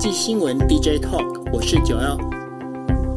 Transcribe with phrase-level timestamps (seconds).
[0.00, 2.16] 际新闻 DJ Talk，我是九 L。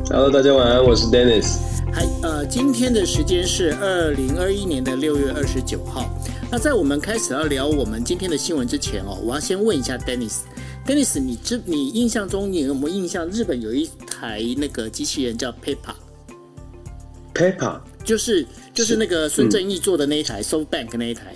[0.10, 1.60] Hello，大家晚安，我是 Dennis。
[1.94, 6.14] 嗨，呃，今天的时间是二零二一年的六月二十九号。
[6.52, 10.40] 那在我们开始要聊我们今天的新闻之前哦，我要先问一下 Dennis。
[10.86, 13.26] Dennis，你知你印象中你有没有印象？
[13.30, 21.34] 日本有一台那个机器人叫 Pepper，Pepper 就是就是那个孙正义做的那一台、嗯、SoftBank 那一台。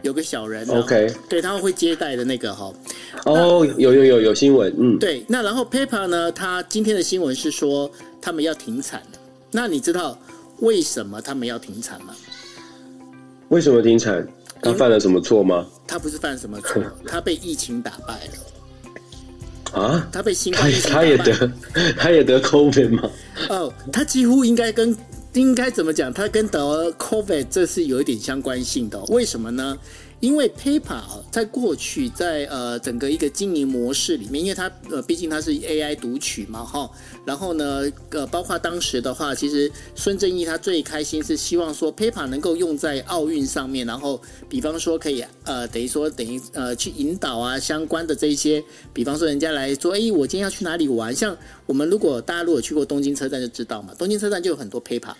[0.00, 2.66] 有个小人，OK，对，他们会接待的那个哈。
[2.66, 2.74] 哦，
[3.24, 5.24] 有有有有新闻，嗯，对。
[5.28, 6.30] 那然后 PayPal 呢？
[6.30, 9.02] 他今天的新闻是说他们要停产。
[9.50, 10.18] 那你知道
[10.58, 12.14] 为什么他们要停产吗？
[13.48, 14.26] 为什么停产？
[14.62, 15.66] 他犯了什么错吗？
[15.86, 19.80] 他不是犯什么错， 他被疫情打败了。
[19.80, 20.08] 啊？
[20.12, 21.52] 他被新冠疫情他也得
[21.96, 23.10] 他也得 COVID 吗？
[23.48, 24.96] 哦，他几乎应该跟。
[25.34, 26.14] 应该怎么讲？
[26.14, 29.02] 他跟得 COVID 这是有一点相关性的。
[29.06, 29.76] 为什么呢？
[30.24, 36.90] 因为 PayPal 在过去在呃整个一个经营模式里面，因为它呃毕竟它是 AI 读取嘛哈，
[37.26, 51.14] 然后呢呃包括当时的话，其实孙正义他最开心是希望说 PayPal 能够用在奥运上面，然后比方说可以呃等于说等于呃去引导啊相关的这一些，比方说人家来说，哎我今天要去哪里玩？
[51.14, 55.12] 像我们如果大家如果去过东京车站就知道嘛，东京车站就有很多 PayPal。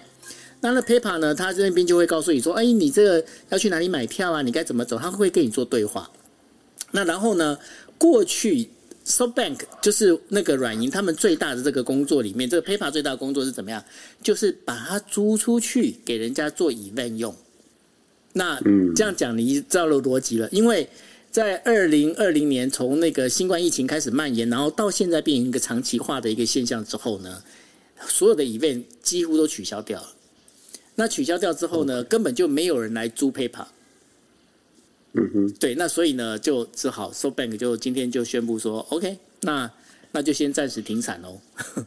[0.64, 1.34] 那那 PayPal 呢？
[1.34, 4.40] 他这边就会告诉你说：“哎，你这个要去哪里买票啊？
[4.40, 6.10] 你该怎么走？”他会跟你做对话。
[6.92, 7.58] 那然后呢？
[7.98, 8.68] 过去
[9.06, 13.84] SoftBank 就是那个软银，他们最大的这个工作里面，这个 PayPal 最大的工作是怎么样？
[14.22, 17.34] 就是把它租出去给人家做 event 用。
[18.32, 18.58] 那
[18.96, 20.48] 这样讲，你知道了逻辑了。
[20.50, 20.88] 因为
[21.30, 27.42] 在二零二零年，从那个新冠疫情开始蔓延，然后到现在变成一个长期化的一个现象之后呢，
[28.08, 30.13] 所有的 event 几乎都取消掉了。
[30.96, 33.66] 那取消掉之后呢，根本就没有人来租 PayPal。
[35.14, 39.70] 嗯哼，对，那所以呢，就只好 SoftBank 就今天就宣布说，OK，那
[40.10, 41.40] 那就先暂时停产喽。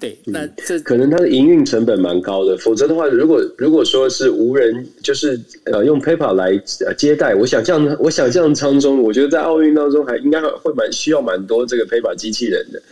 [0.00, 6.56] 对，那这可能它的营运成本蛮高的，否则的话，如果如果说是无人，就是呃用 PayPal 来
[6.96, 12.82] 接待，我想象我想象当中，我觉得在奥运当中还应该会蛮需要蛮多这个 PayPal 机器人的。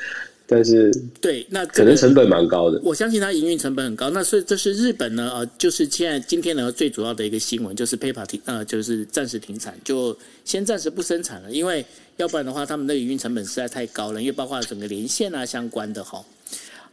[0.51, 2.81] 但是对，那可能成本蛮高的。
[2.83, 4.11] 我相信它营运成本很高。
[4.11, 16.25] 那所以这是日本呢，呃，就是现在今天呢最主要的一个新闻，就是 PayPal 停，呃，就是暂时停产，就先暂时不生产了，因为要不然的话，他们的营运成本实在太高了，因为包括整个连线啊相关的哈。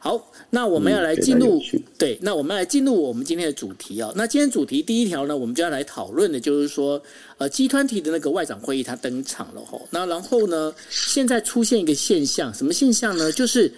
[0.07, 4.13] 好，那我们要来进入、嗯、对，那我们来进入我们今天的主题啊、哦。
[4.15, 7.01] 那今天主题第一条呢，我们就要来讨论的就是说，
[7.37, 9.85] 呃集团体的那个外长会议它登场了吼。
[9.91, 13.29] 那然后呢，现在出现一个现象，什么现象呢？
[13.33, 13.69] 就是。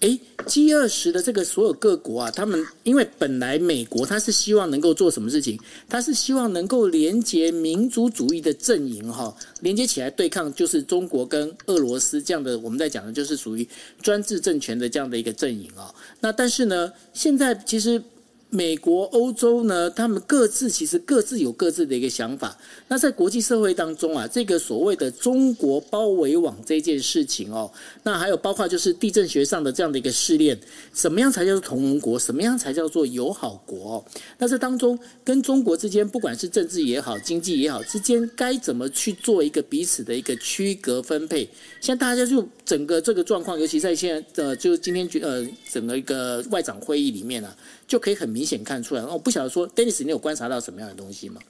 [0.00, 5.58] 哎，G 二十的这个所有各国啊，他们因为本来美国他是希望能够做什么事情？
[5.88, 13.68] 他是希望能够连接民族主义的阵营哈，连接起来对抗就是中国跟俄罗斯这样的，我们在讲的就是属于
[14.00, 15.92] 专制政权的这样的一个阵营啊。
[16.20, 18.02] 那但是呢，现在其实。
[18.50, 22.56] 美国、欧洲呢，他们各自其实各自有各自的一个想法。
[22.88, 27.70] 那在国际社会当中啊，这个所谓的中国包围网这件事情哦，
[28.04, 30.58] 那还有包括就是地震学上的这样的一个试炼，
[30.94, 32.18] 什么样才叫做同盟国？
[32.18, 34.02] 什么样才叫做友好国？
[34.38, 41.48] 那这当中跟中国之间，不管是政治也好、经济也好，之间该怎么去做一个彼此的一个区隔分配？
[41.82, 47.56] 现在大家就整个这个状况，尤其在现在呃，就是今天呃，整个一个外长会议里面呢、啊。
[47.88, 49.02] 就可以很明显看出来。
[49.02, 51.40] 我不晓得说，Dennis，你有观察到什么样的东西吗？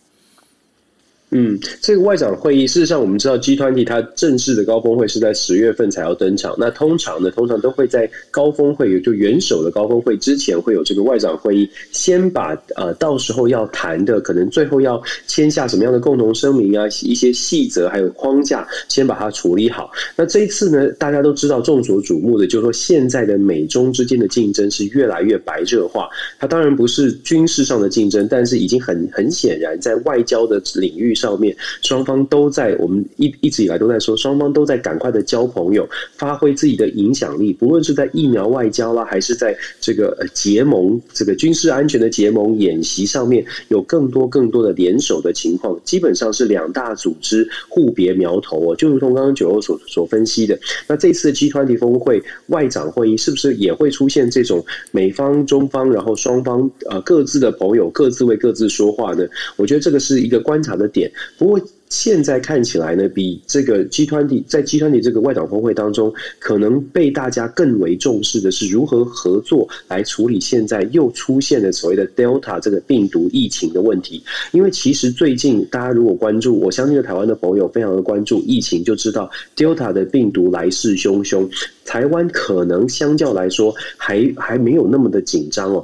[1.30, 6.54] 嗯，这个外长会议，事实上我们知道，G20 它正式的高峰会是在十月份才要登场。
[6.56, 19.90] 那通常呢，通常都会在高峰会，也就元首的高峰会之前，会有这个外长会议，先把呃到时候要谈的，可能最后要签下什么样的共同声明啊，一些细则还有框架，先把它处理好。
[20.16, 26.08] 那这一次呢，大家都知道，众所瞩目的就是说，现在的美中之间的竞争是越来越白热化。
[26.38, 31.14] 它当然不是军事上的竞争，但是已经很很显然，在外交的领域。
[31.18, 37.52] 上面双方都在，我们一一直以来都在说，双方都在赶快的交朋友，发挥自己的影响力。
[37.52, 45.78] 不论是在疫苗外交啦，还是在这个结盟、这个军事安全的结盟演习上面，有更多更多的联手的情况。
[45.84, 50.58] 基本上是两大组织互别苗头哦，就如同刚刚九欧所所分析的。
[50.86, 59.26] 那这次的 G20 峰会外长会议，是不是也会出现这种美方、中方，然后双方呃各自的朋友各自为各自说话呢？
[59.56, 61.07] 我觉得这个是一个观察的点。
[61.36, 74.22] 不过，现在看起来呢，比这个 G20 在 G20 这个外长峰会当中，可能被大家更为重视的是如何合作来处理现在又出现的所谓的 Delta 这个病毒疫情的问题。
[74.52, 81.48] 因为其实最近大家如果关注，我相信台湾的朋友非常的关注疫情，就知道 Delta 的病毒来势汹汹。
[81.88, 85.82] 台湾可能相较来说还还没有那么的紧张哦，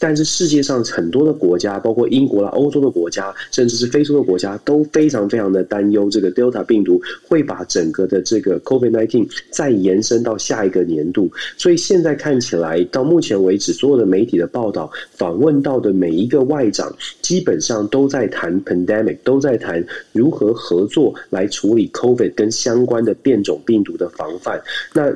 [0.00, 6.98] 但是世界上很多的国家，包括英国啦、欧洲的国家，甚至是非洲的国家，都非常非常的担忧这个 Delta 病毒
[7.28, 11.30] 会把整个的这个 COVID-19 再延伸到下一个年度。
[11.58, 24.58] 所以现在看起来，到目前为止，所有的媒体的报道、访问到的每一个外长，基本上都在谈 pandemic，都在谈如何合作来处理 COVID 跟相关的变种病毒的防范。
[24.94, 25.14] 那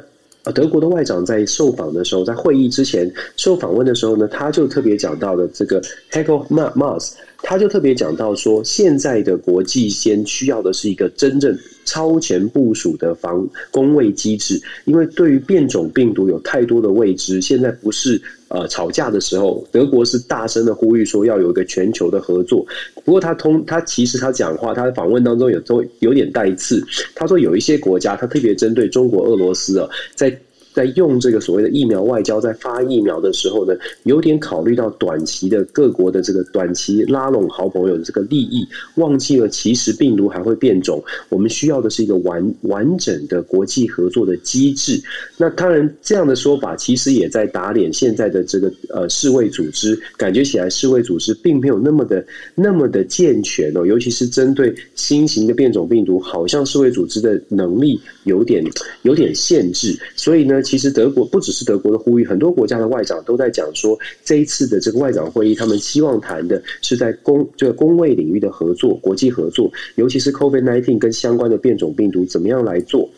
[0.54, 5.80] 德国的外长在受访的时候，在会议之前受访问的时候呢，他就特别讲到了这个
[6.10, 22.66] Heiko Maas，他就特别讲到说，现在的国际间需要的是一个真正超前部署的防攻卫机制，因为对于变种病毒有太多的未知，现在不是呃吵架的时候，德国是大声的呼吁说要有一个全球的合作。
[23.04, 26.84] 不过他通他其实他讲话，他的访问当中有都有点带刺，
[27.14, 30.36] 他说有一些国家，他特别针对中国、俄罗斯啊，在。
[30.78, 38.64] 在用这个所谓的疫苗外交，在发疫苗的时候呢，有点考虑到短期的各国的这个短期拉拢好朋友的这个利益，
[38.94, 45.02] 忘记了其实病毒还会变种，我们需要的是一个完完整的国际合作的机制。
[45.36, 58.64] 那当然，这样的说法其实也在打脸现在的这个呃世卫组织，感觉起来世卫组织并没有那么的那么的健全哦，尤其是针对新型的变种病毒，好像世卫组织的能力有点
[59.02, 60.62] 有点限制，所以呢。
[60.68, 73.08] 其实德国不只是德国的呼吁，很多国家的外长都在讲说，这一次的这个外长会议，他们希望谈的是在公这个公卫领域的合作、国际合作，尤其是 COVID nineteen 跟相关的变种病毒怎么样来做。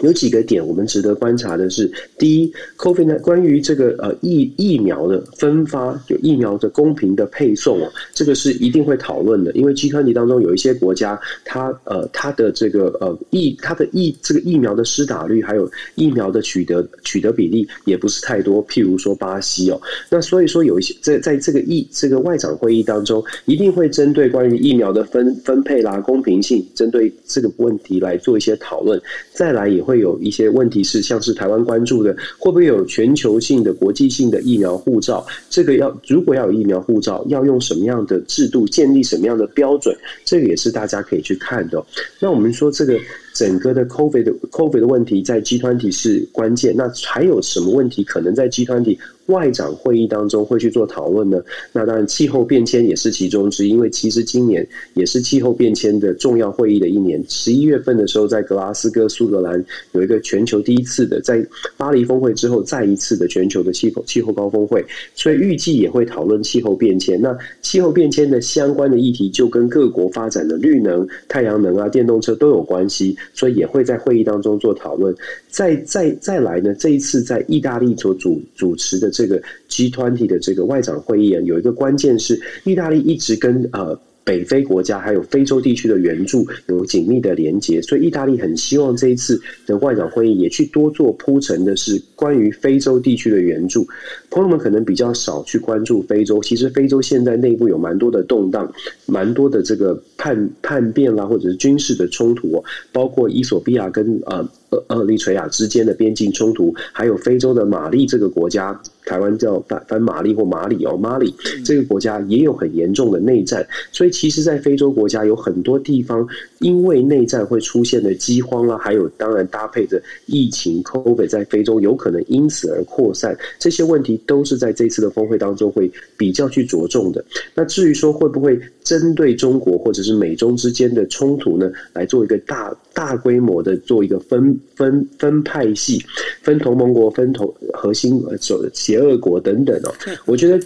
[0.00, 9.52] 有几个点我们值得观察的是，第一，COVID 呢，关于这个呃疫疫苗的分发，就疫苗的公平的配送啊，这个是一定会讨论的。
[9.52, 18.66] 因为 G20 当中有一些国家，它呃它的这个呃疫它的疫这个疫苗的施打率，还有疫苗的取得取得比例也不是太多。
[18.66, 19.78] 譬如说巴西哦，
[20.08, 28.98] 那所以说有一些在在这个疫这个外长会议当中，一定会针对关于疫苗的分分配啦、公平性，针对这个问题来做一些讨论。
[29.34, 29.81] 再来也。
[29.82, 35.26] 会有一些问题是，像是台湾关注的，会不会有全球性的、国际性的疫苗护照？
[35.50, 39.96] 这个要如果要有疫苗护照，要用什么样的制度，建立什么样的标准？
[40.24, 41.84] 这个也是大家可以去看的。
[42.20, 42.98] 那我们说这个。
[43.34, 48.96] 整个的 COVID 的 COVID 的问题在 G20 是关键，那还有什么问题可能在 G20
[49.26, 51.40] 外长会议当中会去做讨论呢？
[51.72, 57.22] 那当然气候变迁也是其中之一，因为其实今年也是气候变迁的重要会议的一年。
[57.28, 61.46] 十一月份的时候，在格拉斯哥苏格兰有一个全球第一次的，在
[61.76, 64.84] 巴黎峰会之后再一次的全球的气候气候高峰会，
[65.14, 67.20] 所以预计也会讨论气候变迁。
[67.20, 73.16] 那气候变迁的相关的议题就跟各国发展的绿能、太阳能啊、电动车都有关系。
[73.34, 75.14] 所以也会在会议当中做讨论。
[75.48, 83.98] 再再再来呢，这一次在意大利所主主持的这个 G 团体的这个外长会议啊，有一个关键是，意大利一直跟呃。
[84.24, 93.86] 北非国家还有非洲地区的援助有紧密的连结，所以意大利很希望这一次的外长会议也去多做铺陈的是关于非洲地区的援助。
[94.30, 98.72] 朋友们可能比较少去关注非洲，其实非洲现在内部有蛮多的动荡，
[99.06, 108.80] 蛮多的这个叛叛变啦，或者是军事的冲突哦，包括伊索比亚跟呃呃厄立垂亚之间的边境冲突，还有非洲的马利这个国家。
[109.04, 116.26] 台湾叫反反马利或马里哦，马里这个国家也有很严重的内战，所以其实，在非洲国家有很多地方
[116.60, 127.24] 因为内战会出现的饥荒啊，还有当然搭配着疫情，COVID 在非洲有可能因此而扩散，这些问题都是在这次的峰会当中会比较去着重的。
[127.54, 136.00] 那至于说会不会针对中国或者是美中之间的冲突呢，来做一个大大规模的做一个分分分派系，
[136.42, 138.70] 分同盟国，分同核心呃走的。
[138.92, 139.92] 邪恶国等等哦，
[140.26, 140.60] 我觉得。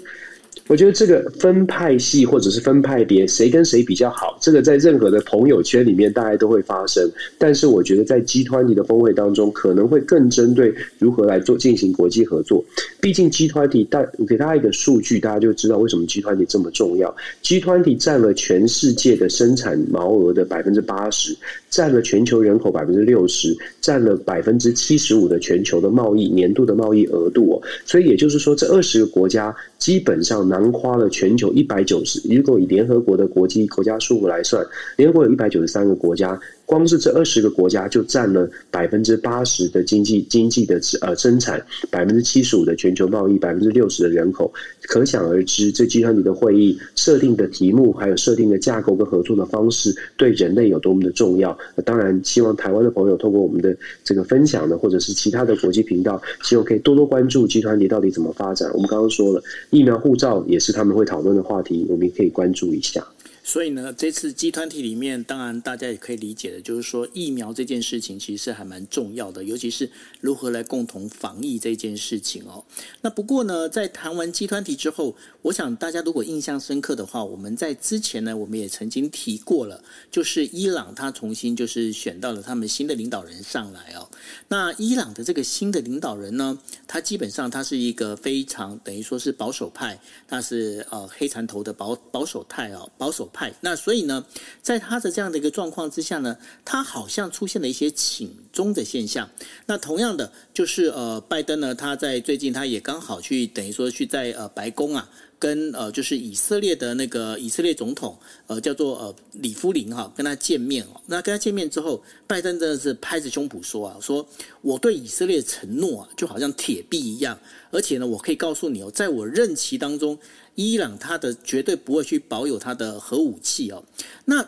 [0.68, 7.08] 我觉得这个分派系或者是分派别，谁跟谁比较好，这个在任何的朋友圈里面大家都会发生。
[7.38, 12.64] 但是我觉得在集团体的峰会当中，可能会更针对如何来做进行国际合作。
[13.00, 17.14] 毕竟集团体大，我给大家一个数据，大家就知道为什么集团体这么重要。
[17.42, 21.36] 集团体占了全世界的生产毛额的百分之八十，
[21.76, 27.62] 占了全球人口百分之六十，占了百分之七十五的全球的贸易年度的贸易额度哦。
[27.84, 30.46] 所以也就是说，这二十个国家基本上。
[30.46, 34.64] 囊括了全球一百九十，如果以联合国的国际国家数目来算，
[34.96, 36.38] 联合国有一百九十三个国家。
[36.66, 51.56] 光是这二十个国家就占了百分之八十的经济经济的呃生产，百分之七十五的全球贸易，百分之六十的人口，可想而知，这集团里的会议设定的题目，还有设定的架构跟合作的方式，对人类有多么的重要。
[51.84, 58.68] 当然，希望台湾的朋友通过我们的这个分享呢，或者是其他的国际频道，希望可以多多关注集团里到底怎么发展。
[58.74, 63.06] 我们刚刚说了，疫苗护照也是他们会讨论的话题，我们也可以关注一下。
[63.46, 69.88] 所以呢，这次 G 团体里面，当然大家也可以理解的，就是说疫苗这件事情其实还蛮重要的，尤其是
[70.20, 72.64] 如何来共同防疫这件事情哦。
[73.02, 84.10] 那不过呢，在谈完 G 团体之后，我想大家如果印象深刻的话，我们在之前呢，我们也曾经提过了，就是伊朗他重新就是选到了他们新的领导人上来哦。
[84.48, 93.52] 那伊朗的这个新的领导人呢，他基本上他是一个非常等于说是保守派，他是呃黑蚕头的保保守派哦，保守派。
[93.60, 94.24] 那所以呢，
[94.62, 99.28] 在他的这样的一个状况之下呢，他好像出现了一些请中的现象。
[99.66, 105.08] 那同样的，就是呃，拜登呢，他在最近他也刚好去等于说去在呃白宫啊。
[105.38, 110.98] 跟呃，就是以色列的那个以色列总统，呃，叫做呃里夫林哈，跟他见面哦。
[111.04, 114.26] 那跟他见面之后，拜登真的是拍着胸脯说啊，说
[114.62, 117.38] 我对以色列承诺啊，就好像铁壁一样。
[117.70, 120.18] 而且呢，我可以告诉你哦，在我任期当中，
[120.56, 123.84] 伊朗他的绝对不会去保有他的核武器哦。
[124.24, 124.44] 那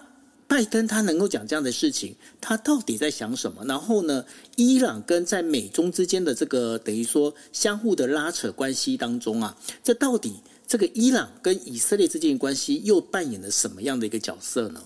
[0.49, 3.62] 拜登他能够讲这样的事情，他到底在想什么？
[3.67, 4.25] 然后呢，
[4.57, 10.33] 伊朗跟在美中之间的这个等于说相互的拉扯关系当中啊，这到底？
[10.67, 14.83] 这个伊朗跟以色列之间的关系又扮演了什么样的一个角色呢？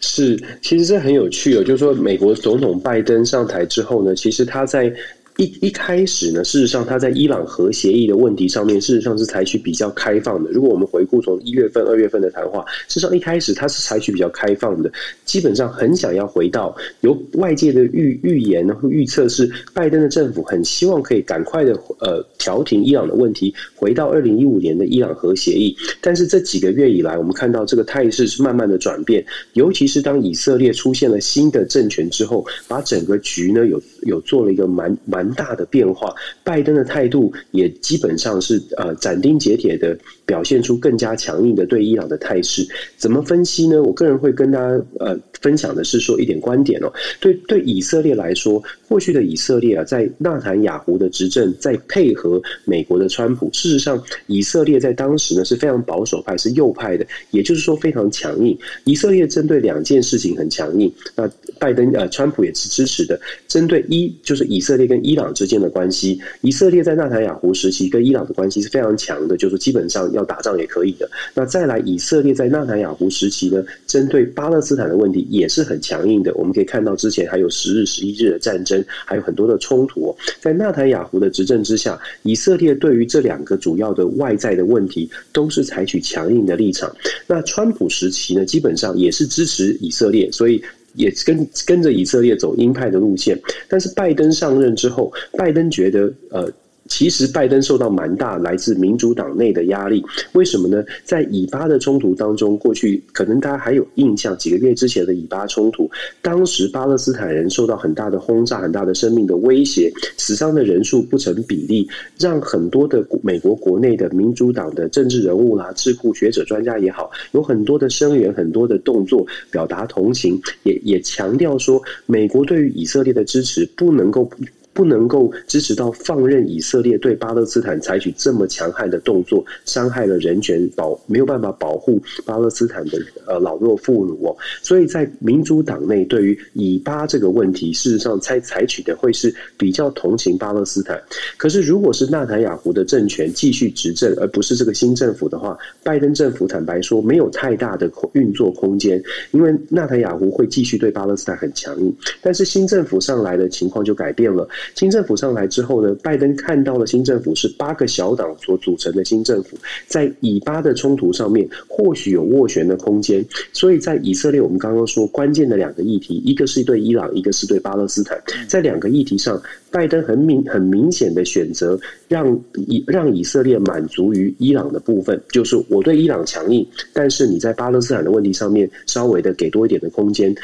[0.00, 1.62] 是，其实这很有趣哦。
[1.62, 4.90] 就是说，美国总统拜登上台之后呢，其实他在。
[5.36, 10.50] 一一开始呢，事实上他在伊朗核协议的问题上面，事实上是采取比较开放的。
[10.50, 14.90] 如果我们回顾从一月份、二月份的谈话，事实上一开始他是采取比较开放的，
[15.26, 25.76] 基本上很想要回到由外界的预预言和预测是拜登的政府很希望可以赶快的呃调停伊朗的问题，回到二零一五年的伊朗核协议。
[26.00, 35.26] 但是这几个月以来，我们看到这个态势是慢慢的转变，尤其是当以色列出现了新的政权之后，把整个局呢有有做了一个蛮蛮。
[35.36, 39.94] 大的变化，拜登的态度也基本上是呃斩钉截铁的
[40.24, 42.66] 表现出更加强硬的对伊朗的态势。
[42.96, 43.82] 怎么分析呢？
[43.82, 46.90] 我个人会跟大家呃分享的是说一点观点哦。
[47.20, 58.56] 对对，以色列来说，过去的以色列啊，在纳坦雅胡的执政，在配合美国的川普，事实上，以色列在当时呢是非常保守派，是右派的，也就是说非常强硬。
[58.84, 63.20] 以色列针对两件事情很强硬，那拜登呃川普也是支持的。
[63.48, 71.08] 针对一就是以色列跟伊朗之间的关系，以色列在纳坦雅胡时期跟伊朗的关系是非常强的，就是基本上要打仗也可以的。
[71.34, 76.34] 那再来，以色列在纳坦雅胡时期呢，针对巴勒斯坦的问题也是很强硬的。
[76.34, 80.14] 我们可以看到之前还有十日、十一日的战争，还有很多的冲突。
[80.40, 86.94] 在纳坦雅胡的执政之下，以色列对于这两个主要的外在的问题都是采取强硬的立场。
[87.26, 90.62] 那川普时期呢，基本上也是支持以色列，所以。
[90.96, 93.38] 也跟跟着以色列走鹰派的路线，
[93.68, 96.52] 但是拜登上任之后，拜登觉得呃。
[96.88, 100.84] 其实拜登受到蛮大来自民主党内的压力，为什么呢？
[101.04, 105.90] 在以巴的冲突当中，过去可能大家还有印象，几个月之前的以巴冲突，
[106.22, 111.88] 当时巴勒斯坦人受到很大的轰炸，很大的生命的威胁，死伤的人数不成比例，
[112.18, 124.30] 让很多的美国国内的民主党的政治人物啦、智库学者、专家也好，有很多的声援，很多的动作表达同情，也也强调说，美国对于以色列的支持不能够。
[124.76, 134.36] 不能够支持到放任以色列对巴勒斯坦采取这么强悍的动作，伤害了人权，保没有办法保护巴勒斯坦的呃老弱妇孺哦。
[134.62, 141.02] 所以在民主党内，对于以巴这个问题，事实上采采取的会是比较同情巴勒斯坦。
[141.38, 151.96] 可是如果是纳坦雅胡的政权继续执政，而不是这个新政府的话，拜登政府坦白说没有太大的空运作空间，因为纳坦雅胡会继续对巴勒斯坦很强硬。
[152.20, 154.46] 但是新政府上来的情况就改变了。
[154.74, 159.56] 新政府上来之后呢，拜登看到了新政府是八个小党所组成的新政府，
[159.86, 163.24] 在以巴的冲突上面或许有斡旋的空间。
[163.52, 168.20] 所以在以色列，我们刚刚说关键的两个议题，一个是对伊朗，一个是对巴勒斯坦。
[168.48, 180.34] 在两个议题上，拜登很明很明显的选择让以让以色列满足于伊朗的部分，就是我对伊朗强硬，但是你在巴勒斯坦的问题上面稍微的给多一点的空间。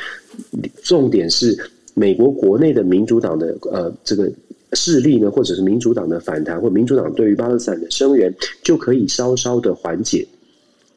[0.82, 1.58] 重点是。
[1.94, 4.30] 美国国内的民主党的呃这个
[4.72, 10.26] 势力呢，或者是民主党的反弹，或民主党对于巴勒斯坦的声援，就可以稍稍的缓解。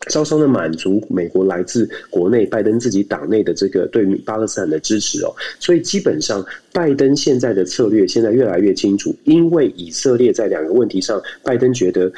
[0.10, 12.12] 稍稍的满足美国来自国内拜登自己党内的这个对巴勒斯坦的支持哦，所以基本上拜登现在的策略现在越来越清楚，因为以色列在两个问题上，拜登觉得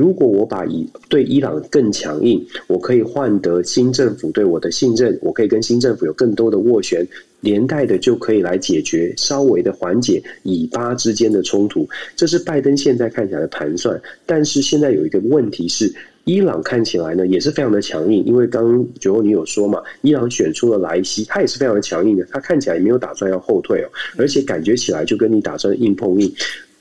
[0.00, 7.06] 如果我把以对伊朗更强硬，我可以换得新政府对我的信任，我可以跟新政府有更多的斡旋，
[7.40, 15.94] 连带的就可以来解决稍微的缓解以巴之间的冲突，这是拜登现在看起来的盘算，但是现在有一个问题是。
[16.24, 23.88] 伊朗看起来呢也是非常的强硬，因为刚刚九欧你有说嘛，伊朗选出了莱西，他也是非常的强硬的，他看起来也没有打算要后退哦，
[24.18, 26.30] 而且感觉起来就跟你打算硬碰硬。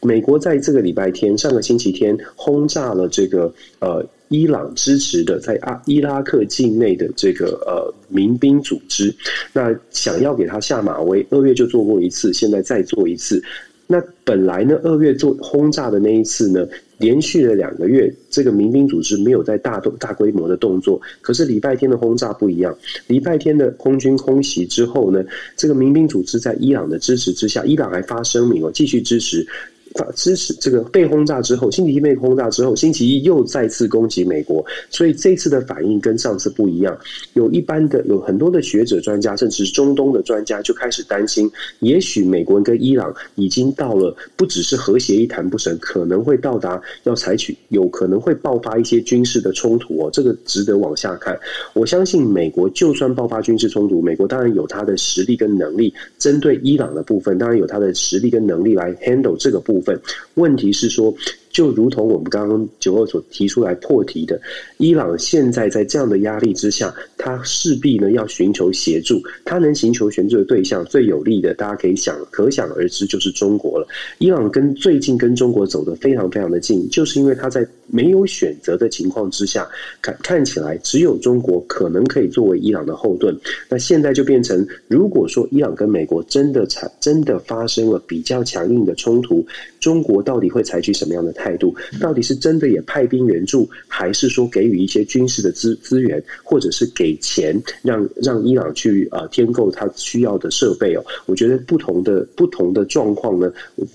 [0.01, 9.13] 美国在这个礼拜天，上个星期天轰炸了这个呃伊朗支持的在阿伊拉克境内的这个呃民兵组织，
[9.51, 13.43] 那想要给他下马威，二月就做过一次，现在再做一次。
[13.91, 16.63] 那本来呢，二月做轰炸的那一次呢，
[16.99, 21.01] 连续了两个月，这个民兵组织没有在大动大规模的动作。
[21.21, 22.77] 可是礼拜天的轰炸不一样，
[23.07, 25.25] 礼拜天的空军空袭之后呢，
[25.57, 29.43] 这个民兵组织在伊朗的支持之下，伊朗还发声明哦，继续支持。
[30.15, 36.97] 支持这个被轰炸之后，星期一被轰炸之后，星期一又再次攻击美国，所以这次的反应跟上次不一样。
[37.33, 50.09] 有一般的有很多的学者、专家，甚至是中东的专家就开始担心，也许美国跟伊朗已经到了不只是核协议谈不成，可能会到达要采取，有可能会爆发一些军事的冲突哦。
[50.11, 51.37] 这个值得往下看。
[51.73, 59.99] 我相信美国就算爆发军事冲突，美国当然有它的实力跟能力，针对伊朗的部分，当然有它的实力跟能力来 handle 这个部分。
[60.35, 61.13] 问题是说，
[61.59, 64.39] 就如同我们刚刚九二所提出来破题的，
[64.77, 73.85] 伊朗现在在这样的压力之下，他势必呢要寻求协助，他能寻求协助的对象最有利的，大家可以想可想而知，就是中国了。
[74.19, 79.67] 伊朗跟最近跟中国走得非常非常的近，就是因为他在没有选择的情况之下，
[80.01, 83.37] 看看起来只有中国可能可以作为伊朗的后盾。
[83.67, 89.45] 那现在就变成，如果说伊朗跟美国真的产真的发生了比较强硬的冲突，
[89.81, 91.73] 中国到底会采取什么样的态态度？
[91.99, 101.03] 到底是真的也派兵援助，还是说给予一些军事的资资源，或者是给钱让让伊朗去啊添购他需要的设备哦？
[101.25, 103.51] 我觉得不同的不同的状况呢，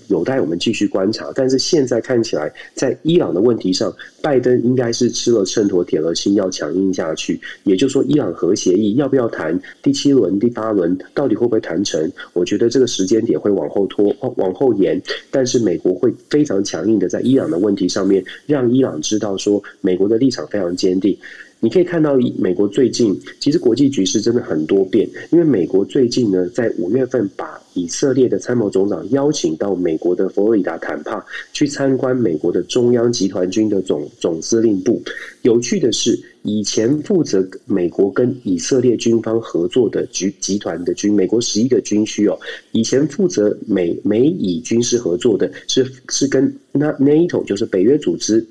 [0.07, 1.31] 有待我们继续观察。
[1.33, 7.39] 但是现在看起来，在伊朗的问题上，拜登应该是吃了秤砣铁了心要强硬下去。
[7.63, 12.11] 也就是说，伊朗核协议要不要谈第七轮、第八轮，到底会不会谈成？
[12.33, 15.01] 我觉得这个时间点会往后拖、往后延。
[15.31, 21.17] 但是美国会非常强硬的在伊伊朗的问题上面，让伊朗知道说美国的立场非常坚定。
[21.65, 35.01] 你可以看到，美国最近其实国际局势真的很多变，因为美国最近呢，在五月份把以色列的参谋总长邀请到美国的佛罗里达坦帕去参观美国的中央集团军的总总司令部。
[35.41, 42.37] 有趣的是，以前负责美国跟以色列军方合作的局集团的军，美国十一个军区哦，
[42.73, 48.45] 以前负责美美以军事合作的是是跟那 NATO 就是北约组织。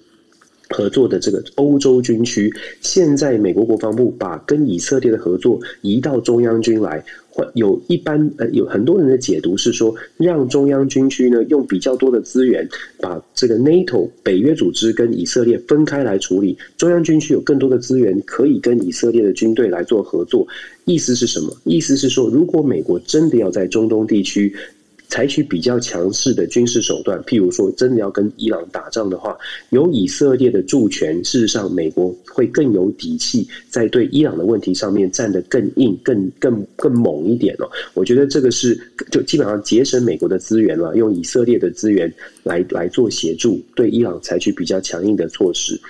[0.70, 7.05] 合作的这个欧洲军区，现在美国国防部把跟以色列的合作移到中央军来，
[7.55, 12.66] 有一般呃有很多人的解读是说，让中央军区呢用比较多的资源，
[13.00, 20.46] 把这个 NATO 北约组织跟以色列分开来处理，中央军区有更多的资源可以跟以色列的军队来做合作。
[20.87, 21.55] 意思是什么？
[21.64, 24.55] 意思是说，如果美国真的要在中东地区。
[25.14, 29.38] 采取比较强势的军事手段，譬如说，真的要跟伊朗打仗的话，
[29.70, 37.70] 有以色列的助权，事实上，美国会更有底气，在对伊朗的问题上面站得更硬、更更更猛一点哦。
[37.94, 38.77] 我觉得这个是
[39.12, 45.81] 就基本上节省美国的资源了，用以色列的资源来来做协助，对伊朗采取比较强硬的措施。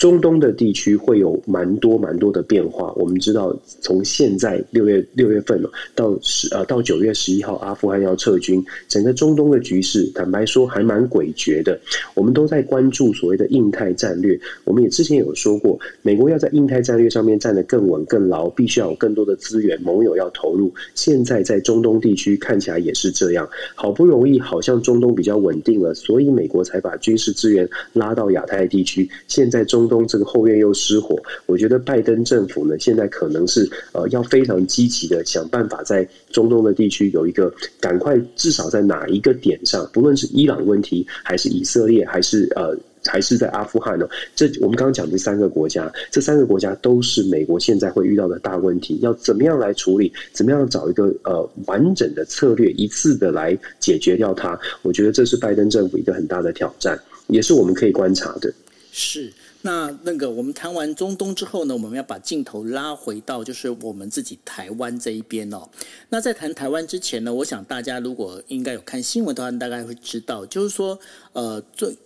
[0.00, 2.90] 中东的地区会有蛮多蛮多的变化。
[2.96, 5.62] 我们知道，从现在六月六月份
[5.94, 11.78] 到十呃到九月十一号，阿富汗要撤军，整个中东的局势，坦白说还蛮诡谲的。
[12.14, 14.40] 我们都在关注所谓的印太战略。
[14.64, 20.72] 我们也之前有说过，美国要在印太战略上面站得更稳更牢，必须要有更多的资源，盟友要投入。
[20.94, 29.06] 现在在中东地区看起来也是这样，好不容易好像中东比较稳定了，所以美国才把军事资源拉到亚太地区。
[29.28, 42.74] 现在中东这个后院又失火，我觉得拜登政府呢，现在可能是呃要非常积极的想办法，在中东的地区有一个赶快，至少在哪一个点上，不论是伊朗问题，还是以色列，还是呃
[43.06, 44.06] 还是在阿富汗呢？
[44.36, 50.12] 这我们刚刚讲这三个国家，这三个国家都是美国现在会遇到的大问题，要怎么样来处理？
[50.32, 54.58] 怎么样找一个呃完整的策略，一次的来解决掉它？
[54.82, 56.98] 我觉得这是拜登政府一个很大的挑战，
[57.28, 58.52] 也是我们可以观察的。
[58.92, 59.32] 是。
[59.62, 65.68] 那那个，我们谈完中东之后呢，我们要把镜头拉回到就是我们自己台湾这一边哦。
[66.08, 70.98] 那在谈台湾之前呢，我想大家如果应该有看新闻的话，大概会知道，就是说，
[71.32, 71.96] 呃，最。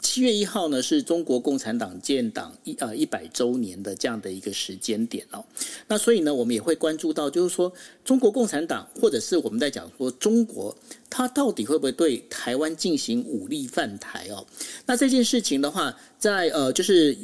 [0.00, 5.44] 七月一号呢，是中国共产党建党一呃一百周年的这样的一个时间点哦。
[5.86, 7.72] 那所以呢，我们也会关注到，就是说
[8.04, 10.76] 中国共产党或者是我们在讲说中国，
[11.10, 14.46] 它到底会不会对台湾进行武力犯台哦？
[14.86, 17.16] 那这件事情的话，在呃就是。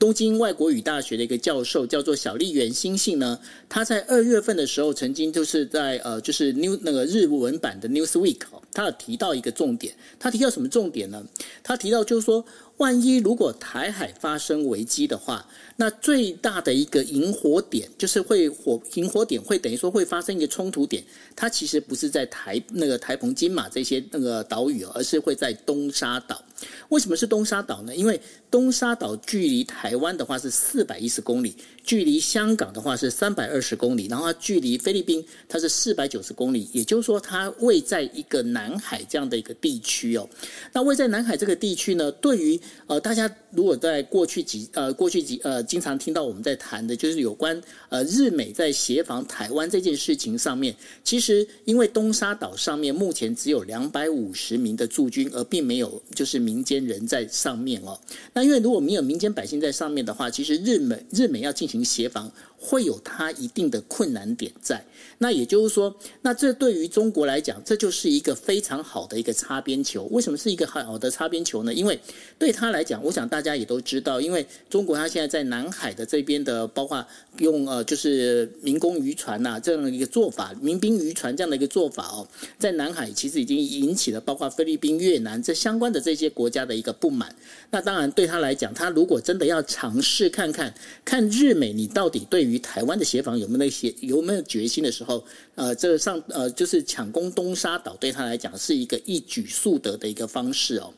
[0.00, 8.38] 东京外国语大学的一个教授叫做小笠原新幸呢，他在二月份的时候曾经就是在呃就是 New 那个日文版的 Newsweek，
[8.72, 11.22] 他有提到一个重点，他提到什么重点呢？
[11.62, 12.42] 他提到就是说，
[12.78, 21.04] 万一如果台海发生危机的话，那最大的一个引火点就是会火引火点会等于说会发生一个冲突点，
[21.36, 26.42] 它其实不是在台那个台澎金马这些那个岛屿，而是会在东沙岛。
[26.88, 27.94] 为什么是东沙岛呢？
[27.94, 28.20] 因为
[28.50, 40.28] 东沙岛距离台湾的话是四百一十公里，距离香港的话是三百二十公里，然后它距离菲律宾它是四百九十公里，也就是说它位在一个南海这样的一个地区哦。
[40.72, 57.96] 那位在南海这个地区呢，对于呃大家如果在过去几呃过去几呃经常听到我们在谈的就是有关呃日美在协防台湾这件事情上面，其实因为东沙岛上面目前只有两百五十名的驻军，而并没有就是民间人在上面哦。
[58.32, 62.28] 那因为如果没有民间百姓在上面的话，其实日美日美要进行协防，
[62.60, 64.84] 会有它一定的困难点在。
[65.18, 70.04] 那也就是说，那这对于中国来讲，这就是一个非常好的一个擦边球。
[70.10, 71.72] 为什么是一个好的擦边球呢？
[71.72, 71.98] 因为
[72.38, 77.04] 对他来讲，我想大家也都知道，因为中国它现在在南海的这边的，包括
[77.38, 82.26] 用呃就是民工渔船呐、这样的一个做法，民兵渔船这样的一个做法哦，
[82.58, 87.34] 在南海其实已经引起了包括菲律宾、越南这相关的这些国家的一个不满。
[87.70, 90.72] 那当然对他来讲，他如果真的要尝试看看
[91.04, 95.24] 看日美你到底对于台湾的协防有没有那些有没有决心的时候。
[95.54, 100.90] 呃，这个上呃，就是抢攻东沙岛，对他来讲是一个一举数得的一个方式哦。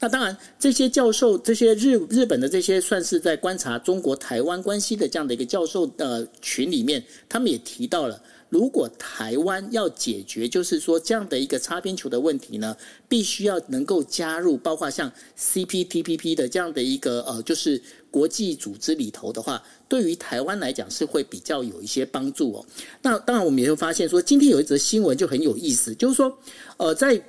[0.00, 12.74] 那当然，这些教授，这些日日本的这些算是在观察中国台湾关系的这样的一个教授的群里面，他们也提到了，如果台湾要解决，就是说这样的一个擦边球的问题呢，
[13.06, 17.82] 必须要能够加入，包括像 CPTPP 的这样的一个呃，就是。
[18.16, 22.64] 国际组织里头的话，对于台湾来讲是会比较有一些帮助哦。
[23.02, 26.34] 那当然，我们也会发现说，今天有一则新闻就很有意思，就是说，
[26.78, 27.20] 呃，在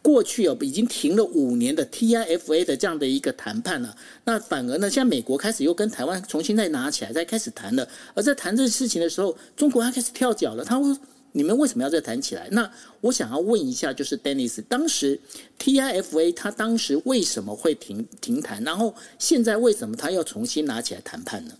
[0.00, 7.88] 过去哦，已经停了五年的 TIFA 的这样的一个谈判了，那反而呢，现在美国开始又跟台湾重新再拿起来，再开始谈了。
[8.14, 10.96] 而在谈这事情的时候，中国还开始跳脚了，他说。
[11.32, 12.48] 你们为什么要再谈起来？
[12.52, 15.18] 那我想要问一下，就是 Dennis，当时
[15.58, 18.62] TIFA 他当时为什么会停停谈？
[18.62, 21.54] 然后现在为什么他要重新拿起来谈判呢？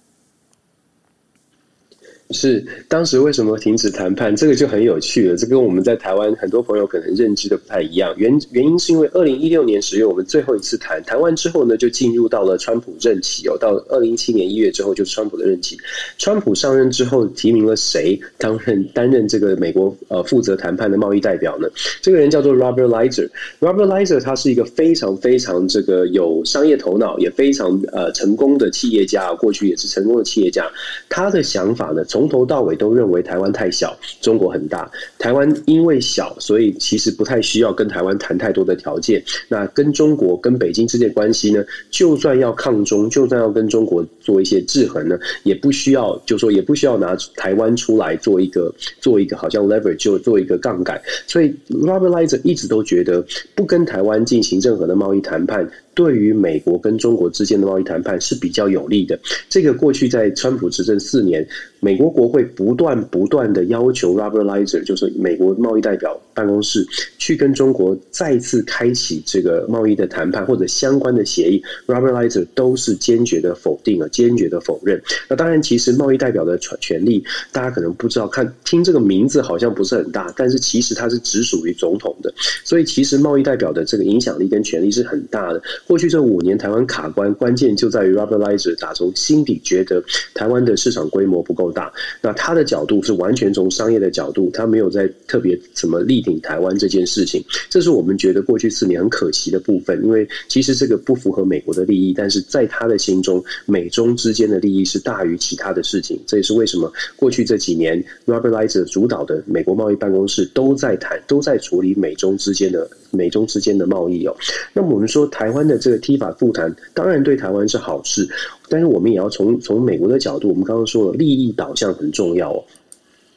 [2.33, 4.35] 是当时为什么停止谈判？
[4.35, 5.37] 这个就很有趣了。
[5.37, 8.15] 这跟我们在台湾很多朋友可能认知的不太一样。
[8.17, 13.57] 原原因是因为二零一六年十月我们最后一次谈谈完之后呢，就进入到了川普任期哦。
[13.59, 15.77] 到二零一七年一月之后，就是川普的任期。
[16.19, 21.69] 川普上任之后，提名了谁担任担任这个美国呃负责谈判的贸易代表呢？
[22.01, 23.29] 这个人叫做 Robert Lizer。
[23.61, 30.67] Robert Lizer 他是一个非常非常这个有商业头脑，也非常呃成功的企业家，过去也是成功的企业家。
[31.09, 34.89] 他的想法呢，从从头到尾都认为台湾太小，中国很大。
[35.19, 39.21] 台湾因为小，所以其实不太需要跟台湾谈太多的条件。
[39.49, 41.65] 那跟中国、跟北京之间关系呢？
[41.91, 51.03] 就算要抗中，就算要跟中国做一些制衡呢，也不需要，就说也不需要拿台湾出来做一个做一个好像 lever 就做一个杠杆。
[51.27, 53.25] 所以 Robert Lighter 一直都觉得
[53.57, 55.69] 不跟台湾进行任何的贸易谈判。
[55.95, 59.19] 对于美国跟中国之间的贸易谈判是比较有利的。
[59.49, 61.47] 这个过去在川普执政四年，
[61.81, 66.87] 美国国会不断不断的要求 Robert Lizer，就是美国贸易代表办公室，
[67.19, 71.63] 去跟中国再次开启这个贸易的谈判或者相关的协议。
[71.87, 75.01] ，Robert Lizer 都是坚决的否定了，坚决的否认。
[75.29, 82.33] 那当然，其实贸易代表的权权力，大家可能不知道，看听这个名字好像不是很大，但是其实它是直属于总统的，
[82.65, 85.63] 所以其实贸易代表的这个影响力跟权力是很大的。
[85.87, 90.03] 过去这五年台湾卡关，关键就在于 Robert Lizer 打从心底觉得
[90.35, 91.93] 台湾的市场规模不够大。
[92.21, 97.45] 那他的角度是完全从商业的角度，他没有在特别怎么力挺台湾这件事情。
[97.69, 106.19] 这是我们觉得过去四年很可惜的部分，因为其实这个不符合美国的利益，但是在他的心中，美中之间的利益是大于其他的事情。
[106.27, 114.37] 这也是为什么过去这几年 Robert Lizer 主导的美国贸易办公室都在谈，都在处理美中之间的美中之间的贸易哦。
[114.73, 118.29] 那么我们说台湾的这个踢法复谈，当然对台湾是好事，
[118.69, 122.65] 但是我们也要从从美国的角度，我们刚刚说了利益导向很重要哦。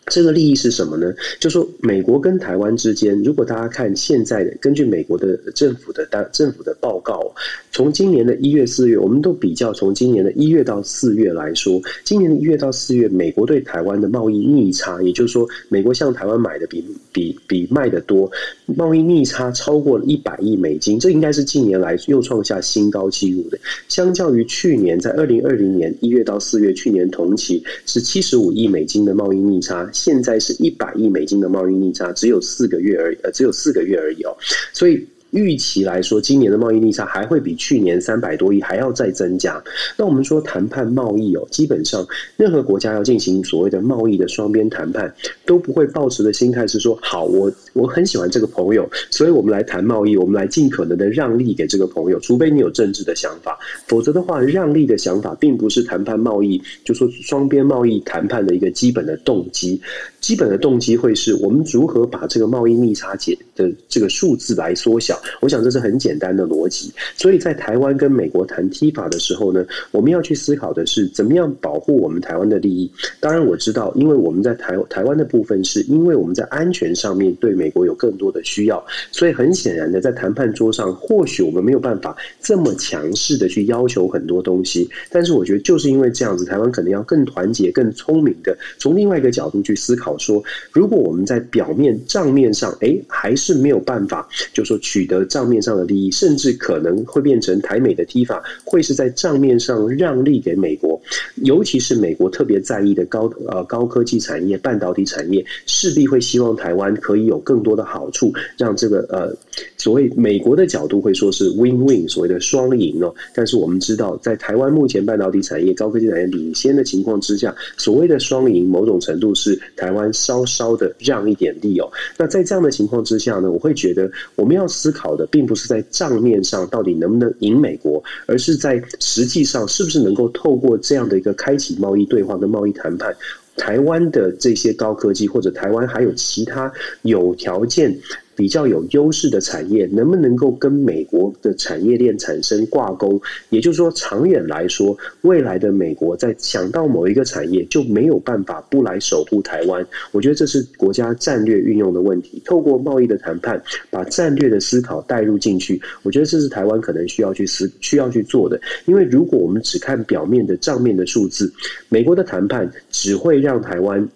[0.08, 1.12] 这个利益是什么呢？
[1.40, 7.34] 就说美国跟台湾之间，如果大家看现在的，根据美国的政府的单政府的报告，
[7.72, 18.30] 从今年的一月四月，我们都比较从今年的一月到四月来说，今年的一月到四月，美国对台湾的贸易逆差，也就是说，美国向台湾买的比比比卖的多，
[18.68, 23.58] 贸易逆差超过了一百亿美金，这应该是近年来又创下新高纪录的。
[23.88, 29.92] 相较于去年，在二零二零年一月到四月，去年同期是七十五亿美金的贸易逆差。
[29.96, 34.36] 现在是一百亿美金的贸易逆差，只有四个月而已，呃，只有四个月而已哦，
[34.74, 35.08] 所以。
[35.36, 39.62] 预期来说，今年的贸易逆差还会比去年三百多亿还要再增加。
[39.98, 45.14] 那我们说谈判贸易哦，基本上任何国家要进行所谓的贸易的双边谈判，
[45.46, 59.82] 都不会抱持的心态是说，好，我我很喜欢这个朋友，所以我们来谈贸易，我们来尽可能的让利给这个朋友，除非你有政治的想法，否则的话，让利的想法并不是谈判贸易，就说双边贸易谈判的一个基本的动机。
[60.26, 65.22] 基本的动机会是我们如何把这个贸易逆差解的这个数字来缩小。
[65.40, 66.92] 我想这是很简单的逻辑。
[67.16, 72.92] 所以在台湾跟美国谈 T 法的时候呢，我们要去思考的是怎么样保护我们台湾的利益。
[73.20, 84.90] 当然我知道，因为我们在台台湾的部分是因为我们在安全上面对美国有更多的需要，所以很显然的在谈判桌上，或许我们没有办法这么强势的去要求很多东西。
[85.12, 90.15] 但是我觉得就是因为这样子，台湾可能要更团结、更聪明的从另外一个角度去思考。
[90.18, 101.00] 说，如果我们在表面账面上，哎，还是没有办法，就说取得账面上的利益，甚至可能会变成台美的踢法会是在账面上让利给美国，
[101.44, 109.36] 尤其是美国特别在意的高呃高科技产业、半导体产业，势必会希望台湾可以有更多的好处，让这个呃
[109.78, 113.14] 所谓美国的角度会说是 win-win，所谓的双赢哦。
[113.34, 120.05] 但是我们知道，在台湾目前半导体产业、高科技产业领先的情况之下，所谓的双赢，某种程度是台湾。
[120.14, 133.16] 稍稍的让一点力哦，那在这样的情况之下呢，我会觉得我们要思考的，并不是在账面上到底能不能赢美国，而是在实际上是不是能够透过这样的一个开启贸易对话跟贸易谈判，
[133.56, 136.72] 台湾的这些高科技或者台湾还有其他
[137.04, 137.96] 有条件。
[138.36, 143.22] 比较有优势的产业，能不能够跟美国的产业链产生挂钩？
[143.50, 149.86] 也就是说，长远来说，未来的美国在想到某一个产业，就没有办法不来守护台湾。
[150.12, 152.42] 我觉得这是国家战略运用的问题。
[152.46, 158.60] 透过贸易的谈判，把战略的思考带入进去，我觉得这是台湾可能需要去思、需要去做的。
[158.86, 161.52] 因为如果我们只看表面的账面的数字，
[161.90, 164.08] 美国的谈判只会让台湾。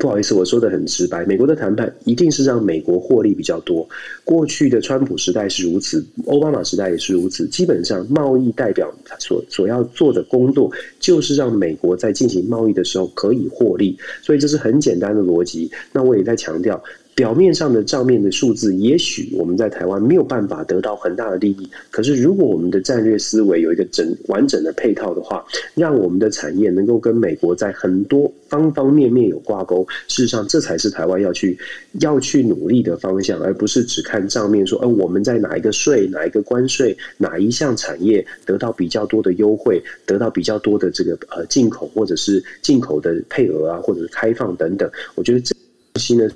[0.00, 1.24] 不好意思，我说的很直白。
[1.24, 3.88] 美国的谈判一定是让美国获利比较多。
[4.24, 7.46] 过去的川普时代是如此，奥巴马时代也是如此。
[7.48, 13.96] 基本上，贸易代表所所要做的工作，就是让美国在进行贸易的时候可以获利。
[14.22, 15.70] 所以这是很简单的逻辑。
[15.92, 16.82] 那我也在强调。
[17.14, 21.70] 表面上的账面的数字，也许我们在台湾没有办法得到很大的利益。
[21.90, 31.56] 可是，如果我们的战略思维有一个整完整的配套的话，让我们的产业能够跟美国在很多方方面面有挂钩，事实上，这才是台湾要去
[32.00, 44.90] 要去努力的方向，而不是只看账面说，呃，我们在哪一个税、哪一个关税、哪一项产业得到比较多的优惠，得到比较多的这个呃进口或者是进口的配额啊，或者是开放等等。
[45.14, 45.54] 我觉得这
[45.92, 46.28] 东西呢。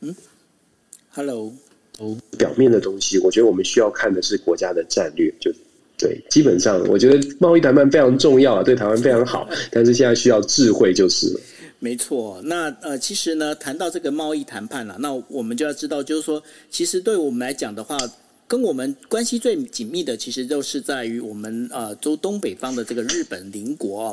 [0.00, 0.14] 嗯
[1.10, 1.52] ，Hello，
[1.98, 5.52] 哦，表面的东西，我觉得我们需要看的是国家的战略，就
[5.98, 11.40] 对，基本上我觉得贸易谈判非常重要啊，对台湾非常好， 但是现在需要智慧就是了。
[11.78, 17.96] 没错，那呃，其实呢，谈到这个贸易谈判了，那我们就要知道，就是说，其实对我们来讲的话。
[18.50, 24.12] 跟我们关系最紧密的，其实就是在于我们呃周东北方的这个日本邻国哦。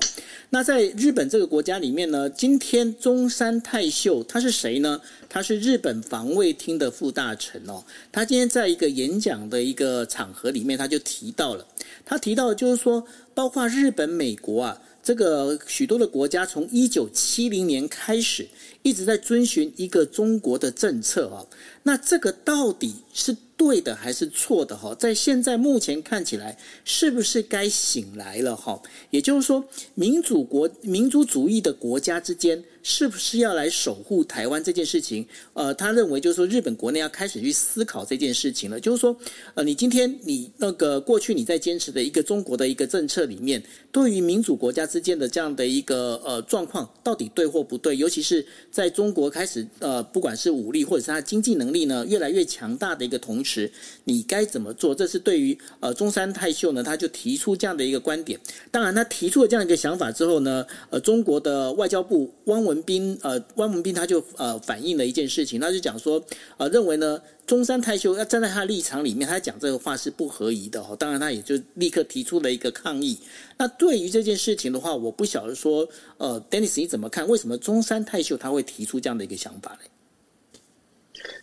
[0.51, 5.01] 那在日本这个国家里面呢，今天中山泰秀他是谁呢？
[5.27, 7.83] 他是日本防卫厅的副大臣哦。
[8.11, 11.65] 他今天在一个演讲的一个场合里面，他就提到了，
[12.05, 18.47] 他提到就是说，包括日本、美国啊，这个许多的国家从一九七零年开始
[18.87, 21.45] 一直在遵循一个中国的政策啊，
[21.83, 24.95] 那这个到底是对的还是错的哈？
[24.95, 28.81] 在现在目前看起来，是不是该醒来了哈？
[29.09, 29.61] 也就是说，
[29.93, 32.63] 民主国、民族主义的国家之间。
[32.89, 35.27] 是不是要来守护台湾这件事情？
[35.51, 38.79] 呃，他认为就是说，日本国内要开始去思考这件事情了。
[38.79, 39.13] 就是说，
[39.55, 47.97] 呃，你今天你那个过去你在坚持的一个中国的一个政策里面，对于民主国家之间的这样的一个呃状况，到底对或不对？
[47.97, 53.69] 尤其是在中国开始呃，不管是武力或者是他经济能力呢越来越强大的一个同时，
[54.05, 54.95] 你该怎么做？
[54.95, 58.39] 这是对于呃中山泰秀呢，他就提出这样的一个观点。
[58.71, 66.23] 当然，他提出了这样一个想法之后呢，呃，中国的外交部汪文文斌呃，汪文斌他就呃反映了一件事情，他就讲说，
[66.57, 70.95] 呃，认为呢，中山泰秀要站在他的立场里面，他讲这个话是不合宜的哈。
[70.95, 73.17] 当然，他也就立刻提出了一个抗议。
[73.57, 75.87] 那对于这件事情的话，我不晓得说，
[76.17, 77.27] 呃，Dennis 你怎么看？
[77.27, 79.79] 为什么中山泰秀他会提出这样的一个想法呢？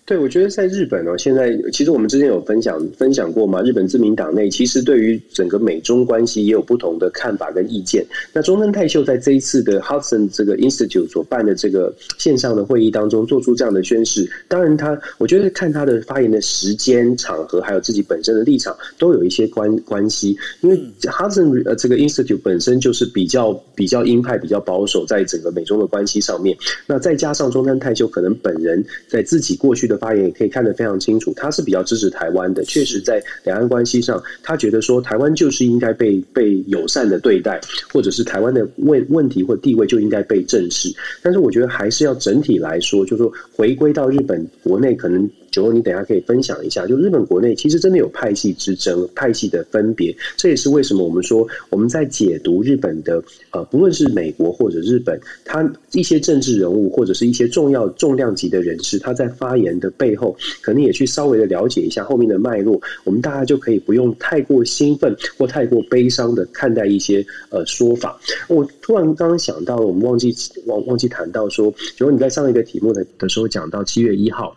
[0.07, 8.05] 对，我觉得在日本哦，现在其实我们之前有分享分享过嘛，日本自民党内其实对于整个美中关系也有不同的看法跟意见。
[8.31, 20.37] 那中山泰秀在这一次的 Hudson 这个 Institute 所办的这个线上的会议当中做出这样的宣誓，当然他我觉得看他的发言的时间、场合，还有自己本身的立场，都有一些关关系。
[20.61, 26.55] 因为 Hudson 呃这个 Institute 本身就是比较比较鹰派、比较保守，在整个美中的关系上面。
[26.87, 32.65] 那再加上中山泰秀可能本人在自己过去的发言也可以看得非常清楚，他是比较支持台湾的。
[32.65, 37.61] 确实，在两岸关系上，他觉得说台湾就是应该被被友善的对待，
[37.93, 40.89] 或者是台湾的问问题或地位就应该被正视。
[41.23, 45.29] 但是，我觉得还是要整体来说，就是说回归到日本国内，可能。
[45.55, 68.19] 九欧，你等下可以分享一下，就日本国内其实真的有派系之争、派系的分别，这也是为什么我们说我们在解读日本的呃，不论是美国或者日本，他一些政治人物或者是一些重要重量级的人士，他在发言的背后，可能也去稍微的了解一下后面的脉络，我们大家就可以不用太过兴奋或太过悲伤的看待一些呃说法。
[68.49, 70.35] 我突然刚刚想到了，我们忘记
[70.67, 74.57] 忘忘记谈到说，九欧你在上一个题目的的时候讲到七月一号。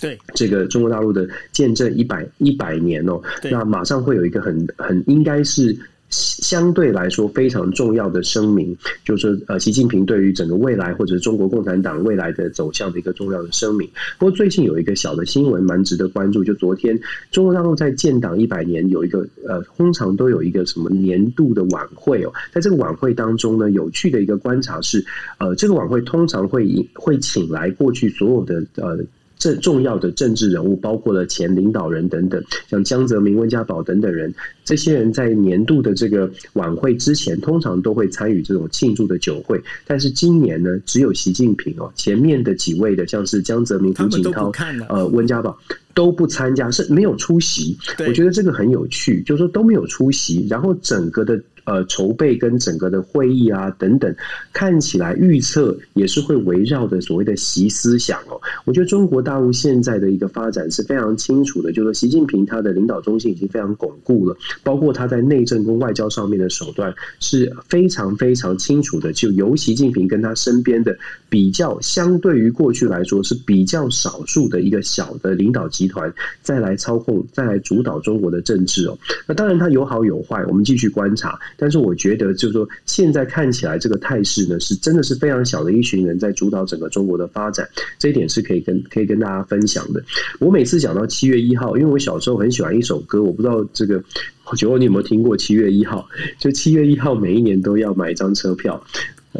[0.00, 5.76] 对这个中国大陆的见证一百一百年哦，那马上会有一个很很应该是
[6.08, 13.88] 相对来说非常重要的声明，就是呃，习近平对于整个未来或者是中国共产党未来的走向的一个重要的声明。
[14.18, 16.98] 不过最近有一个小的新闻蛮值得关注，就昨天
[17.32, 25.04] 中国大陆在建党一百年有一个呃，通常都有一个什么年度的晚会哦，在这个晚会当中呢，有趣的一个观察是，
[25.38, 28.98] 呃，这个晚会通常会会请来过去所有的呃。
[29.38, 39.62] 这重要的政治人物，包括了前领导人等等，像江泽民、温家宝等等人，这些人在年度的这个晚会之前，通常都会参与这种庆祝的酒会。
[39.86, 44.50] 但是今年呢，只有习近平哦，前面的几位的，像是江泽民、胡锦涛、
[44.88, 45.58] 呃温家宝
[45.94, 47.76] 都不参加，是没有出席。
[48.06, 51.40] 我觉得这个很有趣，就是说都没有出席，然后整个的。
[51.66, 54.14] 呃，筹备跟整个的会议啊等等，
[54.52, 58.40] 看起来预测也是会围绕着所谓的习思想哦。
[58.64, 69.12] 我觉得中国大陆现在的一个发展是非常清楚的，就是习近平他的领导中心已经非常巩固了，包括他在内政跟外交上面的手段是非常非常清楚的。
[69.12, 70.96] 就由习近平跟他身边的
[71.28, 78.96] 比较，相对于过去来说是比较少数的一个小的领导集团，再来操控、再来主导中国的政治哦。
[79.26, 81.36] 那当然，它有好有坏，我们继续观察。
[81.56, 90.02] 但是我觉得，就是说，现在看起来这个态势呢，是真的是非常小的一群人在主导整个中国的发展，这一点是可以跟可以跟大家分享的。
[90.38, 94.02] 我每次讲到七月一号，因为我小时候很喜欢一首歌，我不知道这个
[94.56, 96.06] 九欧你有没有听过七月一号？
[96.38, 98.82] 就七月一号每一年都要买一张车票。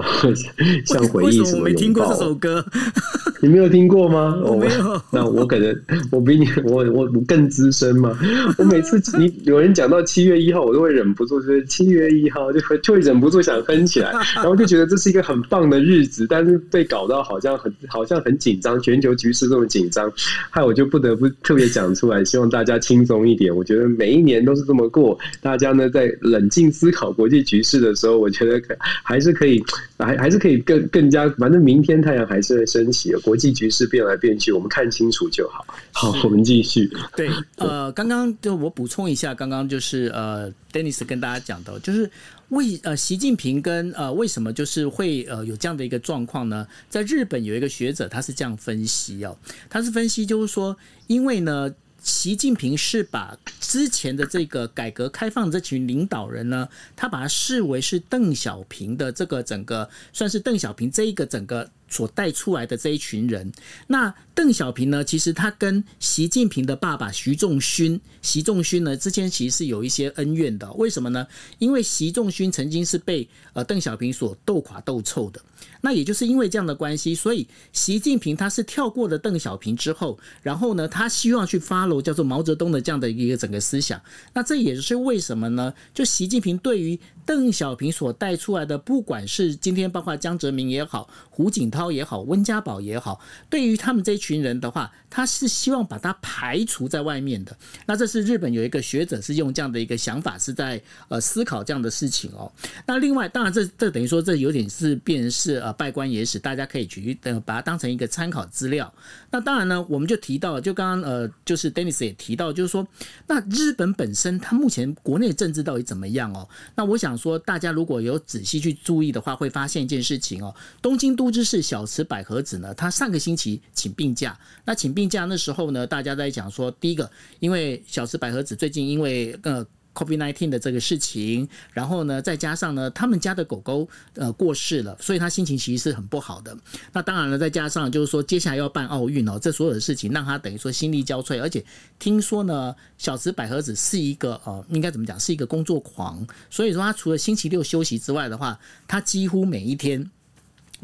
[0.87, 1.59] 像回忆什么？
[1.59, 2.65] 我没听过这首歌，
[3.41, 4.39] 你没有听过吗？
[4.45, 5.03] 我没有。
[5.11, 5.75] 那我可能
[6.11, 8.17] 我比你我我更资深嘛。
[8.59, 20.13] 我每次你有人讲到七月一号，我都会忍不住，就是七月一号就会就会忍不住想哼起来，然后就觉得这是一个很棒的日子，但是被搞到好像很好像很紧张，全球局势这么紧张，
[20.51, 23.55] 害我就不得不特别讲出来，希望大家轻松一点。
[23.55, 29.63] 我觉得每一年都是这么过，大家呢在冷静思考国际局势的时候，我觉得可还是可以。
[29.99, 33.21] 还还是可以更更加，反正明天太阳还是会升起的。
[33.21, 35.65] 国际局势变来变去，我们看清楚就好。
[35.93, 36.91] 好，我们继续。
[37.17, 42.11] 对， 呃，刚刚就我补充一下，刚刚就是呃，Dennis 跟大家讲的，就是
[42.51, 46.67] 为呃，习近平跟呃，为什么就是会呃有这样的一个状况呢？
[46.89, 49.37] 在日本有一个学者，他是这样分析哦，
[49.71, 51.75] 他是分析就是说，因为呢。
[52.07, 61.69] 习近平是把之前的这个改革开放这群领导人呢，他把他视为是邓小平的这个整个，算是邓小平这一个整个。
[61.89, 63.53] 所带出来的这一群人，
[63.87, 65.05] 那邓小平呢？
[65.05, 70.71] 其实他跟习近平的爸爸习仲勋，习仲勋呢之间其实是有一些恩怨的。
[70.73, 71.27] 为什么呢？
[71.59, 75.41] 因为习仲勋曾经是被呃邓小平所斗垮斗臭的。
[75.81, 84.01] 那也就是因为这样的关系，所以习近平他是跳过了邓小平之后，然后呢，他希望去 follow 叫做毛泽东的这样的一个整个思想。
[84.35, 85.73] 那这也是为什么呢？
[85.95, 93.21] 就习近平对于邓小平所带出来的，不管是今天包括江泽民也好，胡锦涛也好，温家宝也好，
[93.51, 97.57] 对于他们这群人的话，他是希望把他排除在外面的。
[97.85, 102.51] 那这是日本有一个学者是用这样的一个想法，是在呃思考这样的事情哦。
[102.87, 108.95] 那另外，当然这这等于说这有点是变成是呃拜官野史，大家可以去呃把它当成一个参考资料。
[109.33, 112.87] 那当然呢，我们就提到，就刚刚呃就是 Dennis 也提到，就是说，
[113.27, 116.49] 那日本本身它目前国内政治到底怎么样哦？
[116.77, 117.16] 那我想。
[117.17, 120.55] 说大家如果有仔细去注意的话，会发现一件事情哦。
[120.81, 124.39] 东京都知事小池百合子呢，她上个星期请病假。
[124.65, 127.11] 那请病假那时候呢，大家在讲说，第一个，
[127.41, 129.67] 因为小池百合子最近因为呃。
[129.97, 136.55] COVID-19 的这个事情，然后呢，再加上呢，他们家的狗狗呃过世了，所以他心情其实是很不好的。
[136.93, 141.41] 那当然了，再加上就是说，接下来要办奥运哦，这所有的事情让他等于说心力交瘁。
[141.41, 141.65] 而且
[141.99, 146.27] 听说呢，小池百合子是一个呃，应该怎么讲，是一个工作狂。
[146.51, 150.11] 所以说，他除了星期六休息之外的话，他几乎每一天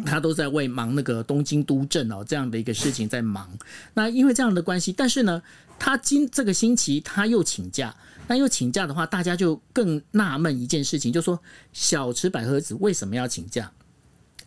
[0.06, 3.50] 他都在为忙那个东京都政哦这样的一个事情在忙。
[3.92, 5.42] 那因为这样的关系，但是呢，
[5.78, 7.94] 他今这个星期他又请假。
[8.28, 11.38] 那又请假的话，大家就更纳闷一件事情，就说
[11.72, 13.70] 小池百合子为什么要请假？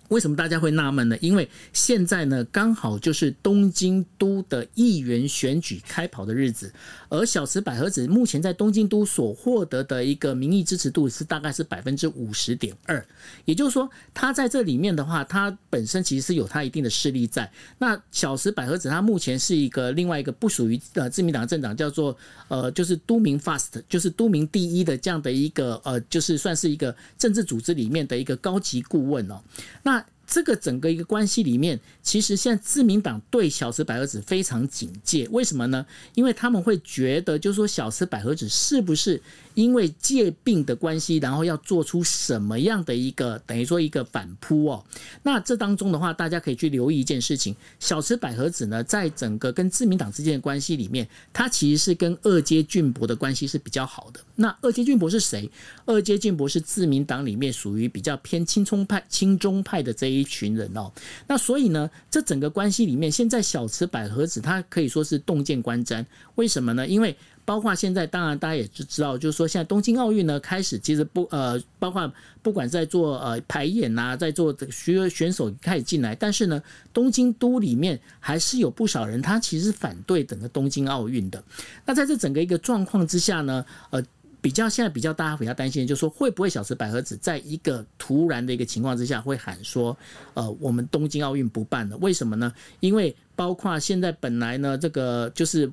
[0.10, 1.18] 为什么大家会纳闷呢？
[1.20, 6.72] 因为现在呢，刚好就是东京都的议员选举开跑的日子，
[7.10, 13.03] 而小池百合子目前在东京都所获得的一个民意支持度是大概是百分之五十点二，
[13.45, 17.51] 也就是说，他在这里面的话，他本身其实是有他一定的势力在。
[17.80, 22.16] 那小池百合子他目前是一个另外一个不属于呃自民党政党，叫做
[22.47, 29.41] 呃就是都民 Fast，就是都民第一的这样的一个呃就是算是一个政治组织里面的一个高级顾问哦，
[29.82, 29.95] 那。
[30.28, 35.86] 这个整个一个关系里面，其实现在自民党对小池百合子非常警戒，为什么呢？
[36.14, 39.22] 因为他们会觉得，就是说小池百合子是不是
[39.54, 44.84] 因为借病的关系，然后要做出什么样的一个等于说一个反扑哦？
[45.24, 54.20] 那这当中的话，大家可以去留意一件事情：小池百合子呢，在整个跟自民党之间的关系里面，他其实是跟二阶俊博的关系是比较好的。
[54.38, 55.50] 那二阶俊博是谁？
[55.86, 60.92] 二阶俊博是自民党里面属于比较偏青葱派、青中派的这一群人哦。
[61.28, 66.06] 那所以呢，这整个关系里面，现在小池百合子他可以说是洞见观瞻。
[66.36, 66.86] 为什么呢？
[66.86, 67.16] 因为
[67.46, 72.12] 包括现在，当然大家也知道，就是说现在东京奥运呢开始，其实不呃，包括
[72.42, 76.62] 不管在做呃排演呐、啊，在做这个选选手开始进来，但是呢，
[76.92, 81.42] 东京都里面还是有不少人他其实反对整个东京奥运的。
[81.86, 84.04] 那在这整个一个状况之下呢，呃。
[84.46, 89.98] 比较现在比较大家比较担心就是说，会不会小池百合子在一个突然的一个情况之下会喊说，
[90.36, 91.98] 呃，我们东京奥运不办了？
[91.98, 92.54] 为什么呢？
[92.80, 95.68] 因为包括现在本来呢，这个就是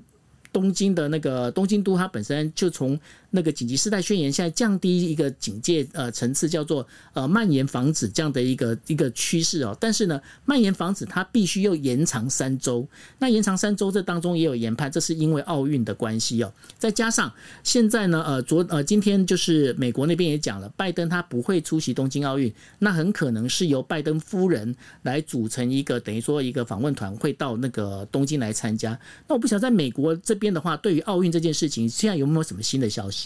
[0.54, 2.98] 东京的那个东京都，它本身就从。
[3.34, 9.76] 那个紧急事态宣言现在降低一个警戒呃层次，叫做呃蔓延防止这样的一个一个趋势哦。
[9.80, 12.86] 但是呢，蔓延防止它必须又延长三周。
[13.18, 16.52] 那延长三周，这当中也有研判，这是因为奥运的关系哦。
[16.78, 17.32] 再加上
[17.64, 28.98] 现在呢，呃昨呃今天就是美国那边也讲了，拜登他不会出席东京奥运，那很可能是由拜登夫人来组成一个等于说一个访问团会到那个东京来参加。
[29.26, 33.21] 那我不晓得在美国这边的话，对于奥运这件事情，现在有没有什么新的消息？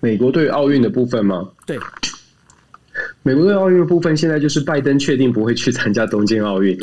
[0.00, 1.48] 美国对奥运的部分吗？
[1.66, 1.78] 对。
[3.28, 6.74] 美国队奥运的部分，现在就是拜登确定不会去参加东京奥运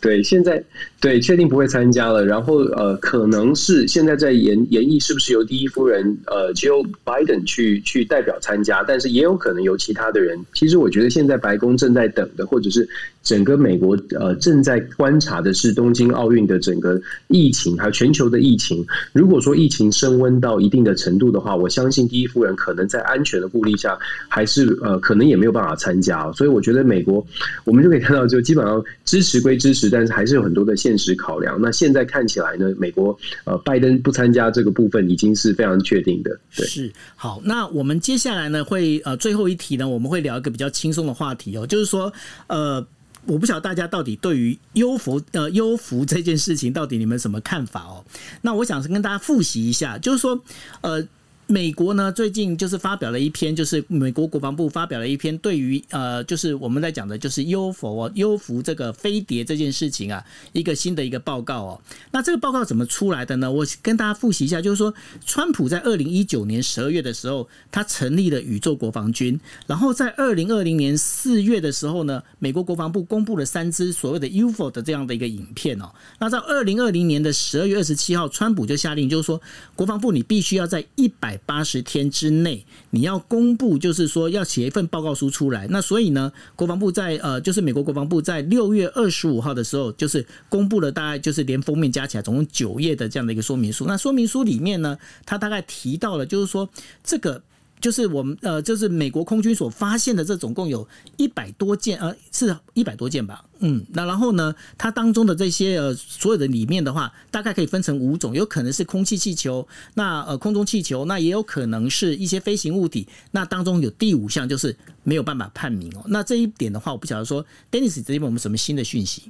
[0.00, 0.60] 对现在
[1.00, 2.26] 对确定不会参加了。
[2.26, 10.36] 然后呃，可能是现在在研研议是不是由第一夫人呃 Jill Biden 去去代表参加，但是也有可能由其他的人。
[10.52, 12.88] 其实我觉得现在白宫正在等的，或者是
[13.22, 18.84] 整个美国呃正在观察的是东京奥运的整个疫情，还有全球的疫情。
[19.12, 23.96] 如果说疫情升温到一定的程度的话，我相信第一夫人可能在安全的顾虑下，
[24.28, 27.24] 还是呃可能也没有办法啊参加，所以我觉得美国，
[27.64, 31.60] 我们就可以看到，就基本上支持归支持，但是还是有很多的现实考量。
[31.60, 36.38] 那现在看起来呢，美国呃，拜登不参加这个部分已经是非常确定的。
[36.56, 37.40] 对，是好。
[37.44, 42.12] 那我们接下来呢，会呃最后一题呢，我们会聊一个比较轻松的话题哦，就是说
[42.46, 42.84] 呃。
[43.26, 48.02] 我不晓得大家到底对于优福呃优福这件事情到底你们什么看法哦？
[48.40, 50.40] 那我想是跟大家复习一下，就是说
[50.80, 51.06] 呃。
[51.50, 60.22] 美国呢，最近就是发表了一篇，就是美国国防部发表了一篇对于呃，就是我们在讲的，就是 UFO 哦，UFO 这个飞碟这件事情啊，
[60.52, 61.80] 一个新的一个报告哦。
[62.10, 63.50] 那这个报告怎么出来的呢？
[63.50, 64.92] 我跟大家复习一下，就是说，
[65.24, 75.90] 川普在二零一九年十二月的时候，他成立了宇宙国防军，然后在二零二零年四月的时候呢，美国国防部公布了三支所谓的 UFO 的这样的一个影片哦。
[76.18, 79.40] 那在二零二零年的十二月二十七号，川普就下令，就是说，
[79.74, 85.66] 国防部你必须要在一百八十天之内，你要公布，就是说要写一份报告书出来。
[85.68, 93.84] 那所以呢，国防部在呃，就是美国国防部在六月二十五号的时候，就是公布了大概就是连封面加起来总共九页的这样的一个说明书。
[93.86, 96.68] 那说明书里面呢，他大概提到了，就是说
[97.02, 97.42] 这个。
[97.80, 119.24] 就是我们呃，就是美国空军所发现的这总共有一百多件，呃，是一百多件吧，嗯，那然后呢，它当中的这些呃所有的里面的话，大概可以分成五种，有可能是空气气球，那呃空中气球，那也有可能是一些飞行物体，那当中有第五项就是没有办法判明哦，那这一点的话，我不晓得说，Dennis 这边有没有什么新的讯息？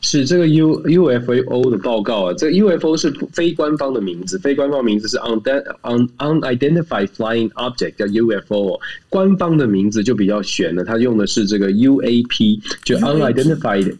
[0.00, 13.96] 是这个 U UFO 的报告啊，这个 UFO 是非官方的名字，非官方名字是 un unidentified Flying Object 叫 UFO，官方的名字就比较悬了，它用的是这个 UAP，就 Unidentified。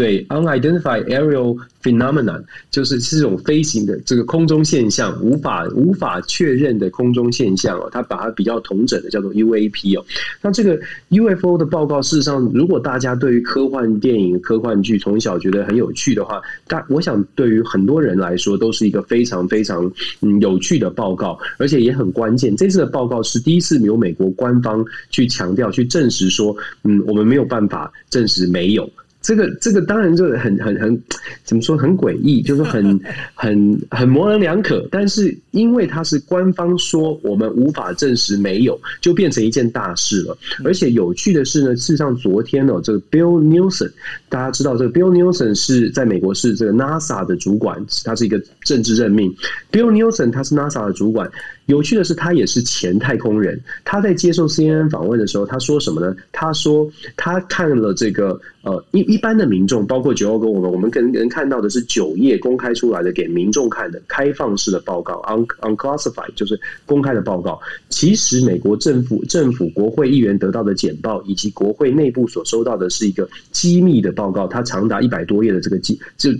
[0.00, 10.02] 对，unidentified aerial phenomenon 就是这种飞行的这个空中现象，无法无法确认的空中现象哦，它把它比较统整的叫做 UAP 哦。
[10.40, 10.80] 那这个
[11.10, 19.84] UFO 的报告，事实上，如果大家对于科幻电影、科幻剧从小觉得很有趣的话，大我想对于很多人来说都是一个非常非常
[20.22, 22.56] 嗯有趣的报告，而且也很关键。
[22.56, 28.90] 这次的报告是第一次由美国官方去强调、去证实说，嗯，我们没有办法证实没有。
[29.22, 31.02] 这个这个当然就很很很
[31.44, 32.98] 怎么说很诡异， 就是很
[33.34, 34.86] 很很模棱两可。
[34.90, 40.36] 但是因为它是官方说我们无法证实没有，就变成一件大事了。
[40.64, 43.90] 而且有趣的是呢，事实上昨天呢，这个 Bill Nelson
[44.28, 49.34] 大家知道这个 Bill Nelson 是在美国是这个 NASA 的主管，他是一个政治任命。
[49.70, 51.30] Bill Nelson 他是 NASA 的主管。
[51.70, 53.58] 有趣的是，他也是前太空人。
[53.84, 56.14] 他在接受 CNN 访问的时候，他说什么呢？
[56.32, 67.60] 他说他看了这个呃一一般的民众，包括九号跟我们，我们可能能看到的是九页公开出来的给民众看的开放式的报告，un unclassified 就是公开的报告。
[67.88, 76.30] 其实美国政府政府国会议员得到的简报，以及国会内部所收到的是一个机密的报告，它长达一百多页的这个机就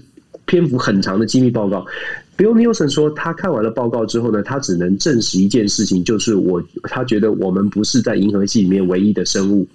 [0.46, 1.86] 篇幅很长的机密报告。
[2.40, 9.68] Bill Nye 说，他看完了报告之后呢，他只能证实一件事情，就是我他觉得我们不是在银河系里面唯一的生物。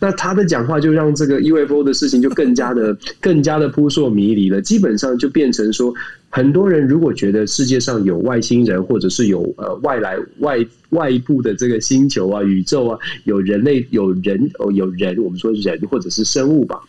[0.00, 5.92] 那他的讲话就让这个 UFO 的事情就更加的更加的扑朔迷离了，基本上就变成说。
[6.34, 10.58] 很多人如果觉得世界上有外星人，或者是有呃外来外
[10.88, 16.80] 外部的这个星球啊、宇宙啊，有人类、有人哦、有人，我们说人或者是生物吧，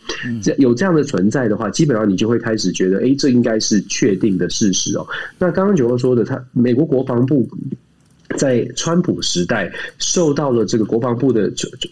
[0.42, 5.06] 这有这样的存在的话，基本上你就会开始觉得，哎，这应该是确定的事实哦。
[5.38, 7.46] 那刚刚九号说的，他美国国防部。
[8.36, 11.50] 在川普时代，受到了这个国防部的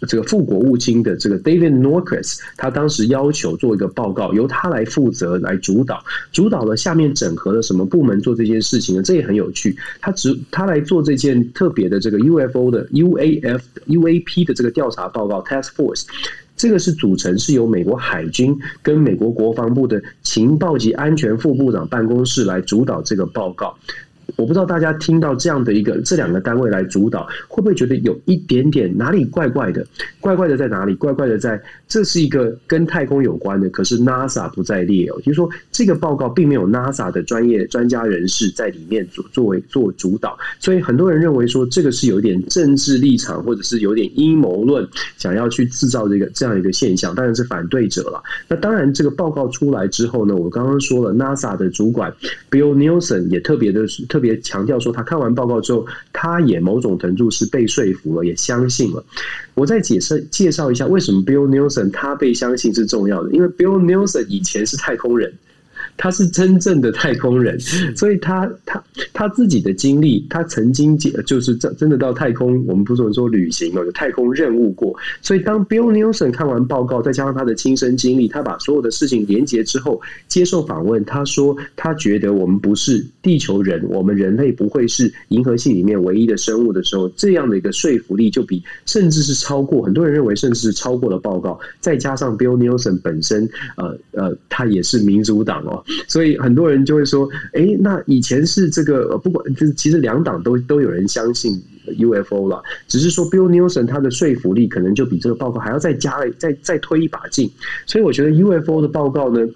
[0.09, 9.03] 这个副国务卿的这个 David Norquist，他当时要求做一个报告，由他来负责来主导，主导了下面整合了什么部门做这件事情呢？
[9.03, 9.76] 这也很有趣。
[10.01, 16.05] 他只他来做这件特别的这个 UFO 的 UAF UAP 的这个调查报告 Task Force，
[16.57, 23.76] 这个是组成是由美国海军跟美国国防部的情报及安全副部长办公室来主导这个报告。
[24.37, 29.87] 我不知道大家听到这样的一个这两个单位来主导，会不会觉得有一点点哪里怪怪的？
[30.20, 30.95] 怪怪的在哪里？
[30.95, 48.22] 怪怪的在这是一个跟太空有关的，可是 NASA 不在列哦，就是说这个报告并没有 NASA 的专业专家人士在里面做作为做主导，所以很多人认为说这个是有点政治立场，或者是有点阴谋论，想要去制造这个这样一个现象，当然是反对者了。
[48.49, 52.11] 那当然，这个报告出来之后呢，我刚刚说了，NASA 的主管
[52.51, 54.22] Bill Nelson 也特别的特。
[54.23, 59.05] 别强调说，他看完报告之后，他也某种程度是被说服了，也相信了。
[59.55, 65.31] 我再解释介绍一下，为什么 Bill Nelson 他被相信是重要的，因为 Bill Nelson 以前是太空人。
[66.03, 67.57] 他是真正的太空人，
[67.94, 68.82] 所以他他
[69.12, 74.92] 他自己的经历，他曾经就是真真的到太空，我们不是说旅行嘛，有太空任务过。
[75.20, 91.61] 所以当 Bill Nelson 看完报告，再加上他的亲身经历，他把所有的事情连结之后，接受访问，他说他觉得我们不是地球人，我们人类不会是银河系里面唯一的生物的时候，这样的一个说服力就比甚至是超过很多人认为，甚至是超过了报告。
[91.78, 95.84] 再加上 Bill Nelson 本身，呃呃，他也是民主党哦。
[96.09, 101.61] 所以很多人就会说，哎，那以前是这个，不管就是其实两党都都有人相信
[101.99, 107.51] UFO 了，只是说 Bill Nelson 他的说服力可能就比这个报告还要再加了，再再推一把劲。
[107.86, 109.47] 所以我觉得 UFO 的报告呢，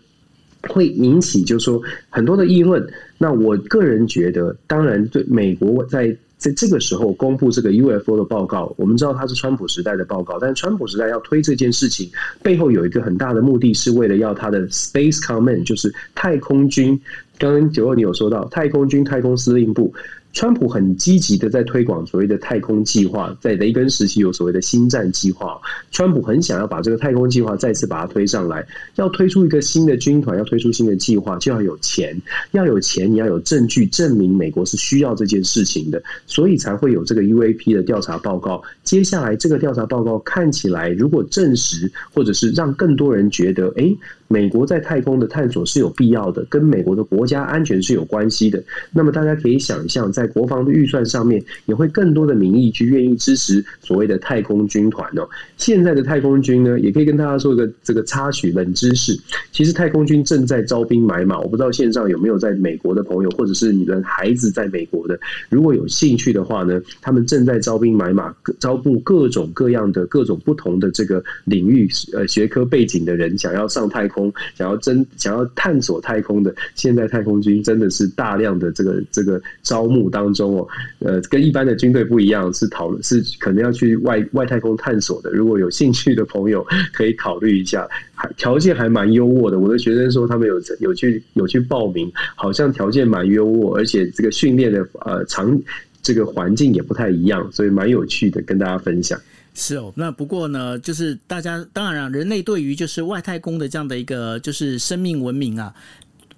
[0.69, 2.87] 会引起就是说很多的议论。
[3.19, 6.17] 那我个人觉得，当然对美国在。
[6.39, 12.11] 在这个时候公布这个 UFO 的报告，我们知道它是川普时代的报告，但是川普时代要推这件事情，
[12.43, 17.01] 背后有一个很大的目的是为了要他的 Space Command，就是太空军。
[17.39, 19.93] 刚刚九二你有说到太空军太空司令部。
[20.37, 25.59] 川普很积极的在推广所谓的太空计划，在雷根时期有所谓的星战计划。
[25.91, 28.63] 川普很想要把这个太空计划再次把它推上来，
[28.97, 32.15] 要推出一个新的军团，要推出新的计划，就要有钱，
[32.51, 38.63] 要有钱，你要有证据证明美国是需要这件事情的，所以才会有这个 UAP 的调查报告。
[38.85, 43.97] 接下来这个调查报告看起来，如果证实，或者是让更多人觉得，诶。
[44.29, 48.63] 美国在太空的探索是有必要的，跟美国的国家安全是有关系的。
[48.93, 55.29] 那么大家可以想象，在国防的预算上面，也会更多的民意去愿意支持所谓的太空军团哦。
[55.57, 59.17] 现在的太空军呢，也可以跟大家说一个这个插曲冷知识。
[59.53, 65.17] 其实太空军正在招兵买马，我不知道线上有没有在美国的朋友，或者是你的孩子在美国的，
[65.49, 74.16] 如果有兴趣的话呢，他们正在招兵买马，招募各种各样的各种不同的这个领域呃学科背景的人，想要上太空。
[74.17, 80.69] 空想要真想要探索太空的，现在太空军真的是大量的这个这个招募当中哦，
[81.01, 85.31] 呃，跟一般的军队不一样，是讨论是可能要去外外太空探索的。
[85.31, 89.59] 如果有兴趣的朋友，可以考虑一下，还条件还蛮优渥的。
[89.59, 95.61] 我的学生说他们有有去有去报名，好像条件蛮优渥，而且这个训练的呃场
[96.03, 99.21] 这个环境也不太一样，所以蛮有趣的，跟大家分享。
[99.59, 105.75] 是哦，那不过呢，就是大家当然了，人类对于就是外太空的这样的一个就是生命文明啊，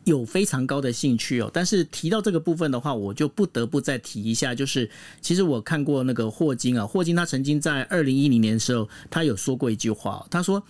[0.05, 1.51] 有非常高的兴趣哦。
[1.53, 4.89] 但是提到这个部分的话，我就不得不再提一下，就是
[5.21, 10.63] 其实我看过那个霍金啊，霍金他曾经在二零一零年的时候，他有说过一句话，他说。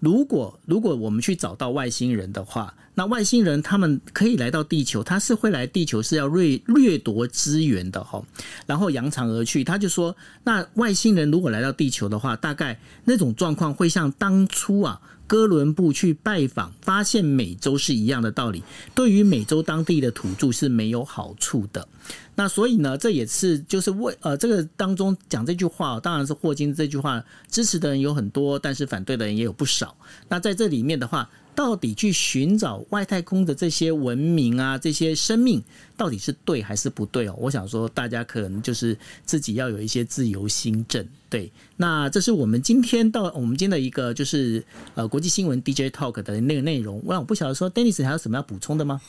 [0.00, 8.22] 如果如果我们去找到外星人的话，那外星人他们可以来到地球，他是会来地球是要掠掠夺资源的哈，
[8.66, 9.62] 然后扬长而去。
[9.62, 15.00] 他就说，那外星人如果来到地球的话，大概那种状况会像当初啊。
[15.28, 18.62] 哥伦布去拜访，发现美洲是一样的道理，
[18.94, 21.88] 对于美洲当地的土著是没有好处的。
[22.36, 29.96] 那所以呢，这也是就是为呃这个当中讲这句话，当然是霍金这句话支持的人有很多，但是反对的人也有不少。
[30.28, 31.28] 那在这里面的话。
[31.56, 35.64] 到底去寻找外太空的这些文明啊，这些生命
[35.96, 37.34] 到底是对还是不对哦？
[37.38, 41.08] 我想说，大家可能就是自己要有一些自由心证。
[41.30, 44.62] 对，那这是我们今天到我们今天的一个就是
[44.94, 47.02] 呃国际新闻 DJ Talk 的那个内容。
[47.06, 49.00] 那我不晓得说，Dennis 还有什么要补充的吗？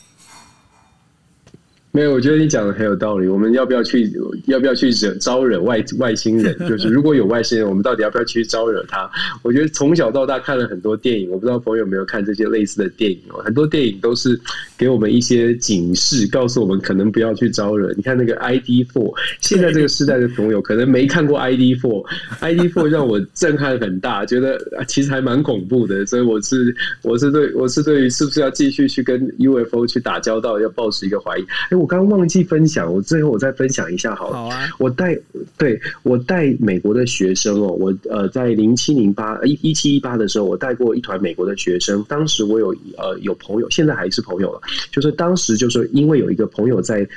[1.93, 3.27] 没有，我觉得你讲的很有道理。
[3.27, 4.11] 我们要不要去，
[4.45, 6.55] 要不要去惹招惹外外星人？
[6.69, 9.09] 就是如果有外星人，我们到底要不要去招惹他？
[9.41, 13.41] 我觉得从小到大看了很多电影，我不知道朋友有没有看这些类似的电影哦。
[13.43, 14.39] 很多电影都是
[14.77, 17.91] 给我们一些警示，告诉我们可能不要去招惹。
[17.93, 19.11] 你看那个 ID Four，
[19.41, 26.05] 现在这个时代的朋友可能没看过 ID Four，ID Four 让我震撼很大，觉得其实还蛮恐怖的。
[26.05, 31.45] 所以我是我是对我是对于是不是要继续去跟 UFO 去打交道，要抱持一个怀疑。
[31.77, 34.37] 我刚忘记分享，我最后我再分享一下好了。
[34.37, 35.17] 好啊，我带
[35.57, 42.03] 对我带美国的学生哦，我呃在零七零八一一七一八的时候，我带过一团美国的学生。
[42.09, 44.61] 当时我有呃有朋友，现在还是朋友了，
[44.91, 47.07] 就是当时就是因为有一个朋友在。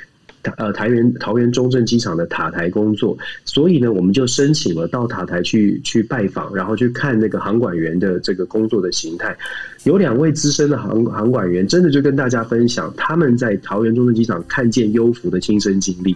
[0.57, 9.37] 呃，台园桃园中正机场的塔台工作，所以呢，我们就申请了到塔台去去拜访，然后去看那个航管员的这个工作的形态。
[9.83, 16.15] 有两位资深的航航管员，真的就跟大家分享他们在桃园中正机场看见幽浮的亲身经历。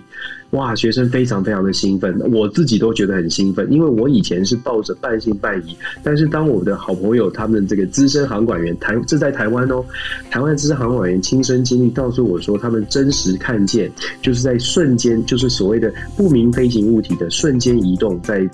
[0.55, 9.83] 哇，学生非常非常的兴奋，我自己都觉得很兴奋，因为我以前是抱着半信半疑，但是当我的好朋友他们这个资深航管员台这在台湾哦，
[10.31, 13.91] 台湾资深航管员亲身经历告诉我说，他们真实看见，
[14.21, 18.49] 就是在瞬间，就是所谓的不明飞行物体的瞬间移动，在。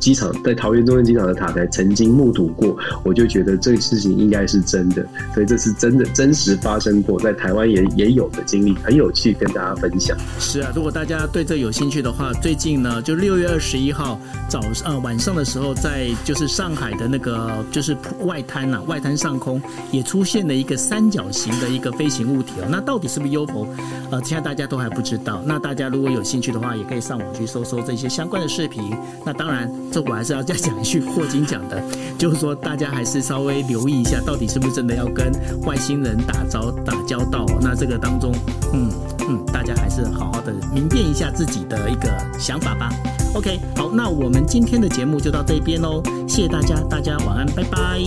[0.00, 10.16] 机场在桃园中正机场的塔台曾经目睹过，我就觉得这个事情应该是真的，所以这是真的真实发生过，在台湾也也有的经历，很有趣，跟大家分享。
[10.38, 19.60] 是啊，如果大家对这有兴趣的话，最近呢，就六月二十一号早呃晚上的时候，在就是上海的那个就是外滩啊，外滩上空
[19.92, 23.68] 也出现了一个三角形的一个飞行物体哦，那到底是不是 UFO？
[24.10, 25.42] 呃，现在大家都还不知道。
[25.44, 28.82] 那大家如果有兴趣的话，也可以上网去搜搜这些相关的视频。
[29.24, 31.82] 那当然，这我还是要再讲一句霍金讲的，
[32.18, 35.32] 就是说大家还是稍微留意一下，到底是不是真的要跟
[35.66, 37.44] 外星人打招打交道。
[37.60, 38.32] 那这个当中，
[38.72, 38.90] 嗯
[39.28, 42.90] 嗯，大家还是好好的明辨一下自己的一个想法吧。
[43.34, 47.98] OK，好，那我们今天的节目就到这边喽，谢谢大家，大家晚安，拜拜。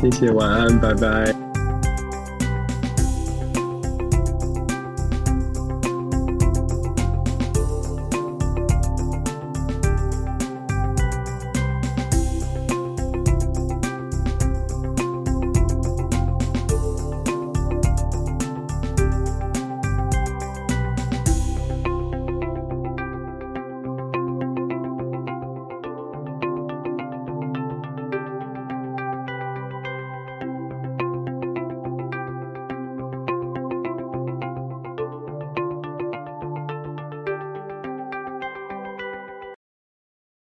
[0.00, 1.43] 谢谢，晚安，拜拜。